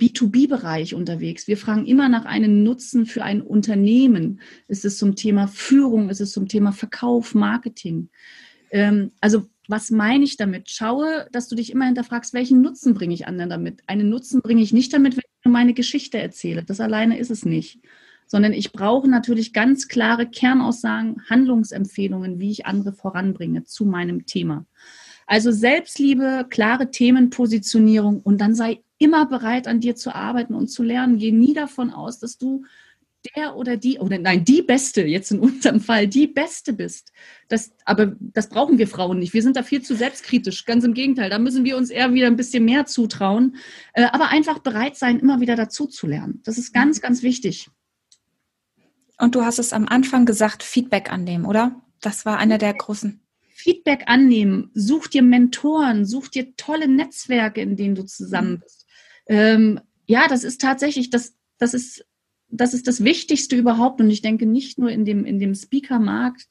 [0.00, 1.46] B2B-Bereich unterwegs.
[1.46, 4.40] Wir fragen immer nach einem Nutzen für ein Unternehmen.
[4.66, 6.08] Ist es zum Thema Führung?
[6.08, 8.08] Ist es zum Thema Verkauf, Marketing?
[8.70, 10.70] Ähm, also was meine ich damit?
[10.70, 13.82] Schaue, dass du dich immer hinterfragst, welchen Nutzen bringe ich anderen damit?
[13.86, 16.64] Einen Nutzen bringe ich nicht damit, wenn ich nur meine Geschichte erzähle.
[16.64, 17.80] Das alleine ist es nicht.
[18.26, 24.66] Sondern ich brauche natürlich ganz klare Kernaussagen, Handlungsempfehlungen, wie ich andere voranbringe zu meinem Thema.
[25.26, 30.82] Also Selbstliebe, klare Themenpositionierung und dann sei immer bereit, an dir zu arbeiten und zu
[30.82, 31.18] lernen.
[31.18, 32.64] Geh nie davon aus, dass du
[33.36, 37.12] der oder die, oder nein, die Beste, jetzt in unserem Fall, die Beste bist.
[37.48, 39.32] Das, aber das brauchen wir Frauen nicht.
[39.32, 40.64] Wir sind da viel zu selbstkritisch.
[40.64, 43.56] Ganz im Gegenteil, da müssen wir uns eher wieder ein bisschen mehr zutrauen.
[43.92, 46.40] Äh, aber einfach bereit sein, immer wieder dazu zu lernen.
[46.44, 47.70] Das ist ganz, ganz wichtig.
[49.18, 51.80] Und du hast es am Anfang gesagt, Feedback annehmen, oder?
[52.00, 53.20] Das war einer der großen.
[53.54, 58.58] Feedback annehmen, such dir Mentoren, such dir tolle Netzwerke, in denen du zusammen mhm.
[58.60, 58.83] bist.
[59.26, 62.04] Ähm, ja, das ist tatsächlich, das, das ist,
[62.48, 64.00] das ist das Wichtigste überhaupt.
[64.00, 66.46] Und ich denke nicht nur in dem, in dem Speaker-Markt,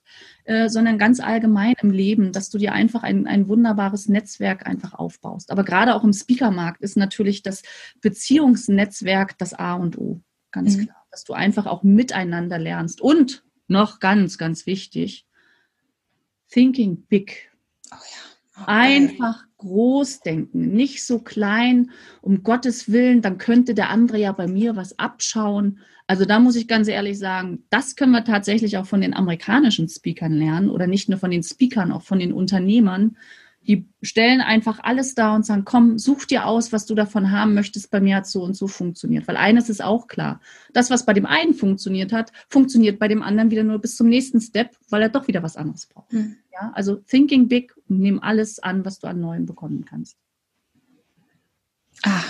[0.46, 4.94] äh, sondern ganz allgemein im Leben, dass du dir einfach ein, ein wunderbares Netzwerk einfach
[4.94, 5.52] aufbaust.
[5.52, 7.62] Aber gerade auch im Speaker-Markt ist natürlich das
[8.02, 10.22] Beziehungsnetzwerk das A und O.
[10.52, 10.86] Ganz mhm.
[10.86, 11.06] klar.
[11.12, 13.00] Dass du einfach auch miteinander lernst.
[13.00, 15.26] Und noch ganz, ganz wichtig,
[16.50, 17.52] Thinking Big.
[17.92, 18.34] Oh ja.
[18.56, 18.72] Okay.
[18.72, 24.48] Einfach groß denken, nicht so klein, um Gottes Willen, dann könnte der andere ja bei
[24.48, 25.80] mir was abschauen.
[26.06, 29.88] Also da muss ich ganz ehrlich sagen, das können wir tatsächlich auch von den amerikanischen
[29.88, 33.18] Speakern lernen oder nicht nur von den Speakern, auch von den Unternehmern,
[33.68, 37.54] die stellen einfach alles da und sagen, komm, such dir aus, was du davon haben
[37.54, 37.92] möchtest.
[37.92, 39.28] Bei mir hat so und so funktioniert.
[39.28, 40.42] Weil eines ist auch klar.
[40.74, 44.10] Das, was bei dem einen funktioniert hat, funktioniert bei dem anderen wieder nur bis zum
[44.10, 46.12] nächsten Step, weil er doch wieder was anderes braucht.
[46.12, 46.38] Mhm.
[46.52, 50.18] Ja, also thinking big und nimm alles an, was du an Neuem bekommen kannst.
[52.04, 52.24] Ah,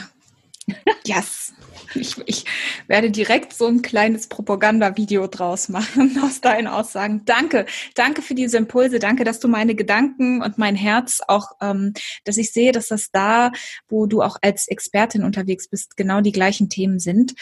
[1.05, 1.53] Yes.
[1.95, 2.45] Ich, ich,
[2.87, 7.23] werde direkt so ein kleines Propagandavideo draus machen aus deinen Aussagen.
[7.25, 8.99] Danke, danke für diese Impulse.
[8.99, 13.11] Danke, dass du meine Gedanken und mein Herz auch, ähm, dass ich sehe, dass das
[13.11, 13.51] da,
[13.89, 17.33] wo du auch als Expertin unterwegs bist, genau die gleichen Themen sind.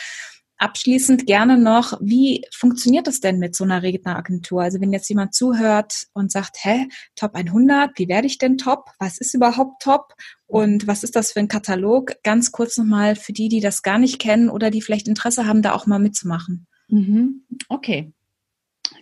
[0.61, 4.61] Abschließend gerne noch, wie funktioniert das denn mit so einer Redneragentur?
[4.61, 8.91] Also wenn jetzt jemand zuhört und sagt, hä, Top 100, wie werde ich denn Top?
[8.99, 10.13] Was ist überhaupt Top?
[10.45, 12.11] Und was ist das für ein Katalog?
[12.21, 15.63] Ganz kurz nochmal für die, die das gar nicht kennen oder die vielleicht Interesse haben,
[15.63, 16.67] da auch mal mitzumachen.
[16.89, 17.43] Mhm.
[17.67, 18.13] Okay,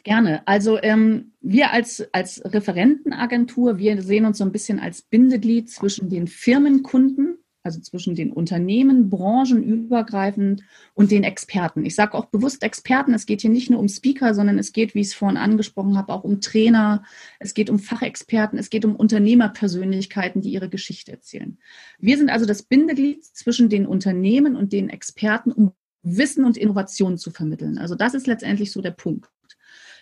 [0.03, 0.47] Gerne.
[0.47, 6.09] Also ähm, wir als, als Referentenagentur, wir sehen uns so ein bisschen als Bindeglied zwischen
[6.09, 11.85] den Firmenkunden also zwischen den Unternehmen, branchenübergreifend und den Experten.
[11.85, 14.95] Ich sage auch bewusst Experten, es geht hier nicht nur um Speaker, sondern es geht,
[14.95, 17.03] wie ich es vorhin angesprochen habe, auch um Trainer,
[17.39, 21.57] es geht um Fachexperten, es geht um Unternehmerpersönlichkeiten, die ihre Geschichte erzählen.
[21.99, 27.17] Wir sind also das Bindeglied zwischen den Unternehmen und den Experten, um Wissen und Innovation
[27.17, 27.77] zu vermitteln.
[27.77, 29.29] Also das ist letztendlich so der Punkt.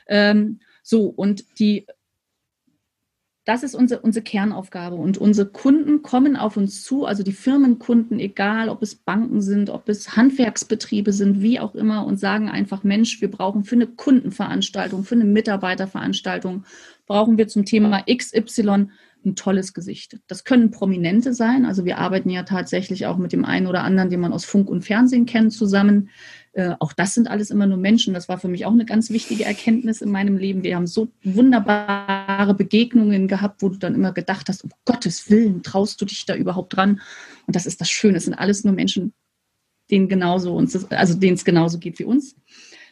[0.07, 1.87] Ähm, so, und die
[3.47, 4.97] das ist unsere, unsere Kernaufgabe.
[4.97, 9.69] Und unsere Kunden kommen auf uns zu, also die Firmenkunden, egal ob es Banken sind,
[9.69, 13.87] ob es Handwerksbetriebe sind, wie auch immer, und sagen einfach, Mensch, wir brauchen für eine
[13.87, 16.65] Kundenveranstaltung, für eine Mitarbeiterveranstaltung,
[17.05, 18.89] brauchen wir zum Thema XY
[19.25, 20.19] ein tolles Gesicht.
[20.27, 21.65] Das können Prominente sein.
[21.65, 24.69] Also wir arbeiten ja tatsächlich auch mit dem einen oder anderen, den man aus Funk
[24.69, 26.09] und Fernsehen kennt, zusammen.
[26.57, 28.15] Äh, auch das sind alles immer nur Menschen.
[28.15, 30.63] Das war für mich auch eine ganz wichtige Erkenntnis in meinem Leben.
[30.63, 35.61] Wir haben so wunderbare Begegnungen gehabt, wo du dann immer gedacht hast, um Gottes Willen,
[35.61, 36.99] traust du dich da überhaupt dran?
[37.45, 38.17] Und das ist das Schöne.
[38.17, 39.13] Es sind alles nur Menschen,
[39.91, 42.35] denen genauso uns, also denen es genauso geht wie uns.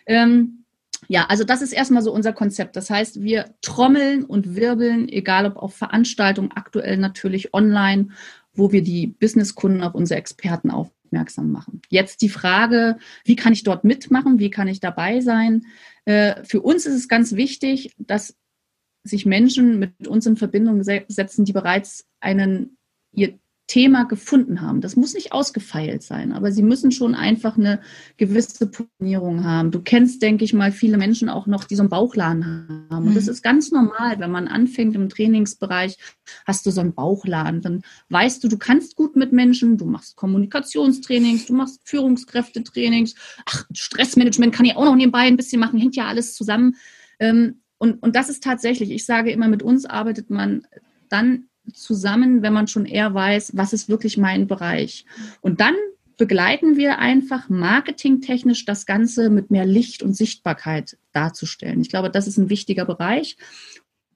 [0.06, 0.66] Ähm,
[1.08, 2.76] ja, also das ist erstmal so unser Konzept.
[2.76, 8.10] Das heißt, wir trommeln und wirbeln, egal ob auf Veranstaltungen, aktuell natürlich online,
[8.54, 10.70] wo wir die Businesskunden auf unsere Experten
[11.16, 11.82] aufmerksam machen.
[11.90, 14.40] Jetzt die Frage, wie kann ich dort mitmachen?
[14.40, 15.66] Wie kann ich dabei sein?
[16.06, 18.36] Äh, für uns ist es ganz wichtig, dass
[19.04, 22.78] sich Menschen mit uns in Verbindung setzen, die bereits einen
[23.14, 24.80] ihr Thema gefunden haben.
[24.80, 27.82] Das muss nicht ausgefeilt sein, aber sie müssen schon einfach eine
[28.18, 29.72] gewisse Positionierung haben.
[29.72, 33.08] Du kennst, denke ich mal, viele Menschen auch noch, die so einen Bauchladen haben.
[33.08, 33.32] Und das mhm.
[33.32, 35.98] ist ganz normal, wenn man anfängt im Trainingsbereich,
[36.46, 40.16] hast du so einen Bauchladen, dann weißt du, du kannst gut mit Menschen, du machst
[40.16, 45.96] Kommunikationstrainings, du machst Führungskräftetrainings, ach, Stressmanagement kann ich auch noch nebenbei ein bisschen machen, hängt
[45.96, 46.76] ja alles zusammen.
[47.20, 50.68] Ähm, und, und das ist tatsächlich, ich sage immer, mit uns arbeitet man
[51.10, 55.06] dann zusammen, wenn man schon eher weiß, was ist wirklich mein Bereich.
[55.42, 55.76] Und dann
[56.18, 61.82] begleiten wir einfach marketingtechnisch das Ganze mit mehr Licht und Sichtbarkeit darzustellen.
[61.82, 63.38] Ich glaube, das ist ein wichtiger Bereich.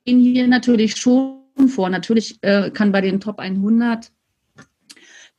[0.06, 1.90] In hier natürlich schon vor.
[1.90, 4.12] Natürlich äh, kann bei den Top 100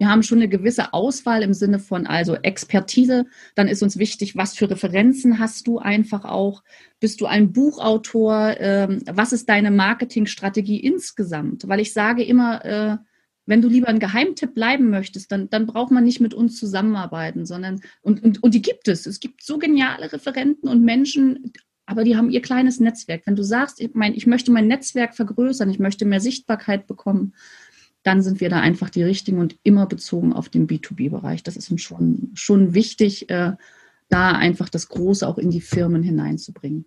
[0.00, 3.26] wir haben schon eine gewisse Auswahl im Sinne von also Expertise.
[3.54, 6.62] Dann ist uns wichtig, was für Referenzen hast du einfach auch.
[7.00, 8.54] Bist du ein Buchautor?
[8.58, 11.68] Ähm, was ist deine Marketingstrategie insgesamt?
[11.68, 12.96] Weil ich sage immer, äh,
[13.44, 17.44] wenn du lieber ein Geheimtipp bleiben möchtest, dann, dann braucht man nicht mit uns zusammenarbeiten,
[17.44, 19.04] sondern und, und, und die gibt es.
[19.04, 21.52] Es gibt so geniale Referenten und Menschen,
[21.84, 23.26] aber die haben ihr kleines Netzwerk.
[23.26, 27.34] Wenn du sagst, ich, mein, ich möchte mein Netzwerk vergrößern, ich möchte mehr Sichtbarkeit bekommen,
[28.02, 31.42] dann sind wir da einfach die richtigen und immer bezogen auf den B2B-Bereich.
[31.42, 33.52] Das ist uns schon, schon wichtig, äh,
[34.08, 36.86] da einfach das Große auch in die Firmen hineinzubringen.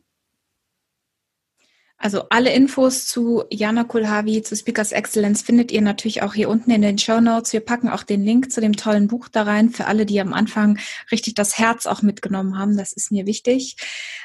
[2.03, 6.69] Also alle Infos zu Jana Kulhavi, zu Speakers Excellence findet ihr natürlich auch hier unten
[6.71, 7.53] in den Show Notes.
[7.53, 10.33] Wir packen auch den Link zu dem tollen Buch da rein für alle, die am
[10.33, 10.77] Anfang
[11.13, 12.75] richtig das Herz auch mitgenommen haben.
[12.75, 13.77] Das ist mir wichtig.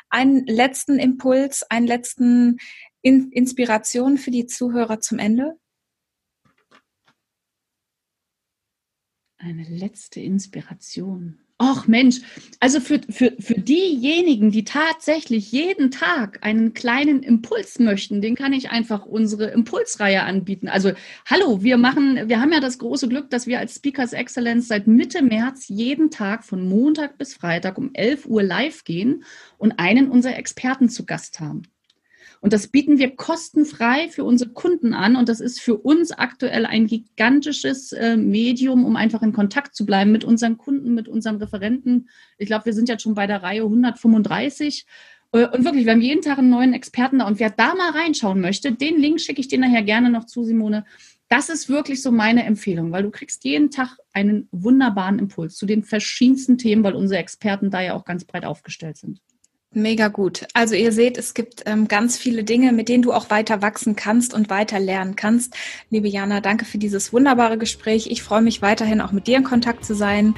[0.08, 2.58] Einen letzten Impuls, einen letzten
[3.00, 5.56] in Inspiration für die Zuhörer zum Ende.
[9.38, 11.38] Eine letzte Inspiration.
[11.60, 12.20] Ach Mensch,
[12.60, 18.52] also für, für, für diejenigen, die tatsächlich jeden Tag einen kleinen Impuls möchten, den kann
[18.52, 20.68] ich einfach unsere Impulsreihe anbieten.
[20.68, 20.92] Also
[21.26, 24.86] hallo, wir machen, wir haben ja das große Glück, dass wir als Speakers Excellence seit
[24.86, 29.24] Mitte März jeden Tag von Montag bis Freitag um 11 Uhr live gehen
[29.56, 31.62] und einen unserer Experten zu Gast haben.
[32.40, 35.16] Und das bieten wir kostenfrei für unsere Kunden an.
[35.16, 39.84] Und das ist für uns aktuell ein gigantisches äh, Medium, um einfach in Kontakt zu
[39.84, 42.08] bleiben mit unseren Kunden, mit unseren Referenten.
[42.38, 44.86] Ich glaube, wir sind jetzt schon bei der Reihe 135.
[45.32, 47.26] Äh, und wirklich, wir haben jeden Tag einen neuen Experten da.
[47.26, 50.44] Und wer da mal reinschauen möchte, den Link schicke ich dir nachher gerne noch zu,
[50.44, 50.84] Simone.
[51.28, 55.66] Das ist wirklich so meine Empfehlung, weil du kriegst jeden Tag einen wunderbaren Impuls zu
[55.66, 59.20] den verschiedensten Themen, weil unsere Experten da ja auch ganz breit aufgestellt sind.
[59.74, 60.46] Mega gut.
[60.54, 63.96] Also ihr seht, es gibt ähm, ganz viele Dinge, mit denen du auch weiter wachsen
[63.96, 65.54] kannst und weiter lernen kannst.
[65.90, 68.06] Liebe Jana, danke für dieses wunderbare Gespräch.
[68.10, 70.34] Ich freue mich weiterhin auch mit dir in Kontakt zu sein.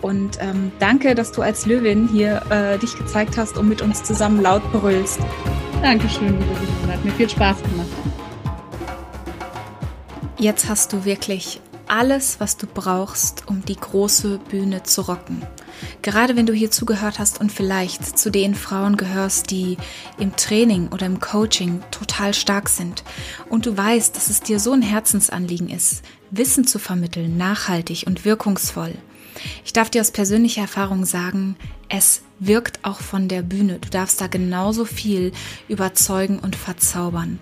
[0.00, 4.04] Und ähm, danke, dass du als Löwin hier äh, dich gezeigt hast und mit uns
[4.04, 5.18] zusammen laut brüllst.
[5.82, 6.92] Dankeschön, liebe Simone.
[6.92, 7.88] Hat mir viel Spaß gemacht.
[10.38, 15.42] Jetzt hast du wirklich alles, was du brauchst, um die große Bühne zu rocken.
[16.02, 19.76] Gerade wenn du hier zugehört hast und vielleicht zu den Frauen gehörst, die
[20.18, 23.04] im Training oder im Coaching total stark sind
[23.48, 28.24] und du weißt, dass es dir so ein Herzensanliegen ist, Wissen zu vermitteln, nachhaltig und
[28.24, 28.94] wirkungsvoll.
[29.64, 31.56] Ich darf dir aus persönlicher Erfahrung sagen,
[31.88, 33.78] es wirkt auch von der Bühne.
[33.80, 35.32] Du darfst da genauso viel
[35.68, 37.38] überzeugen und verzaubern.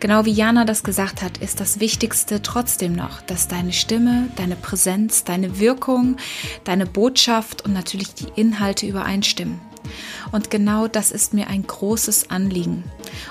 [0.00, 4.56] Genau wie Jana das gesagt hat, ist das Wichtigste trotzdem noch, dass deine Stimme, deine
[4.56, 6.16] Präsenz, deine Wirkung,
[6.64, 9.60] deine Botschaft und natürlich die Inhalte übereinstimmen.
[10.32, 12.84] Und genau das ist mir ein großes Anliegen.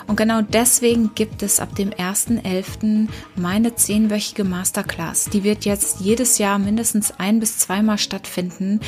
[0.08, 3.08] Und genau deswegen gibt es ab dem 1.11.
[3.36, 5.26] meine zehnwöchige Masterclass.
[5.26, 8.80] Die wird jetzt jedes Jahr mindestens ein bis zweimal stattfinden,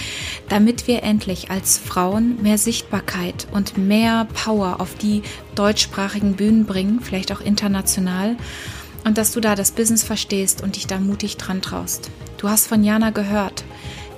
[0.49, 5.21] damit wir endlich als Frauen mehr Sichtbarkeit und mehr Power auf die
[5.55, 8.35] deutschsprachigen Bühnen bringen, vielleicht auch international.
[9.03, 12.11] Und dass du da das Business verstehst und dich da mutig dran traust.
[12.37, 13.63] Du hast von Jana gehört.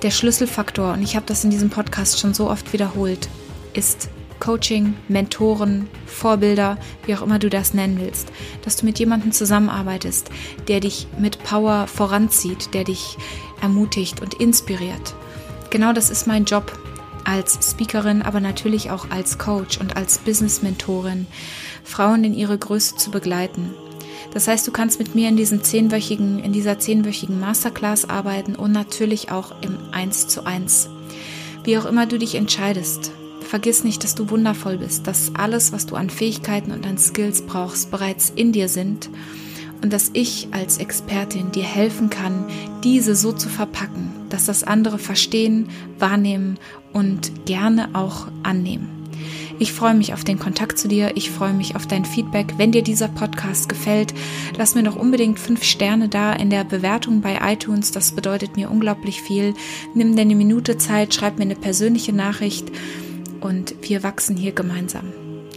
[0.02, 3.28] Der Schlüsselfaktor, und ich habe das in diesem Podcast schon so oft wiederholt,
[3.74, 4.08] ist
[4.40, 8.28] Coaching, Mentoren, Vorbilder, wie auch immer du das nennen willst,
[8.62, 10.30] dass du mit jemandem zusammenarbeitest,
[10.68, 13.16] der dich mit Power voranzieht, der dich
[13.62, 15.14] ermutigt und inspiriert.
[15.70, 16.78] Genau das ist mein Job
[17.24, 21.26] als Speakerin, aber natürlich auch als Coach und als Business-Mentorin,
[21.82, 23.70] Frauen in ihre Größe zu begleiten.
[24.32, 28.72] Das heißt, du kannst mit mir in diesem zehnwöchigen, in dieser zehnwöchigen Masterclass arbeiten und
[28.72, 30.90] natürlich auch im Eins zu eins.
[31.62, 33.12] Wie auch immer du dich entscheidest,
[33.44, 37.42] Vergiss nicht, dass du wundervoll bist, dass alles, was du an Fähigkeiten und an Skills
[37.42, 39.10] brauchst, bereits in dir sind
[39.82, 42.46] und dass ich als Expertin dir helfen kann,
[42.82, 45.68] diese so zu verpacken, dass das andere verstehen,
[45.98, 46.58] wahrnehmen
[46.92, 49.04] und gerne auch annehmen.
[49.58, 51.12] Ich freue mich auf den Kontakt zu dir.
[51.16, 52.54] Ich freue mich auf dein Feedback.
[52.56, 54.12] Wenn dir dieser Podcast gefällt,
[54.56, 57.92] lass mir doch unbedingt fünf Sterne da in der Bewertung bei iTunes.
[57.92, 59.54] Das bedeutet mir unglaublich viel.
[59.94, 62.72] Nimm dir eine Minute Zeit, schreib mir eine persönliche Nachricht
[63.44, 65.12] und wir wachsen hier gemeinsam.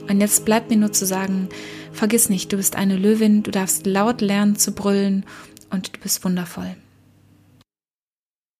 [0.10, 1.50] Und jetzt bleibt mir nur zu sagen,
[1.92, 5.26] vergiss nicht, du bist eine Löwin, du darfst laut lernen zu brüllen
[5.70, 6.76] und du bist wundervoll.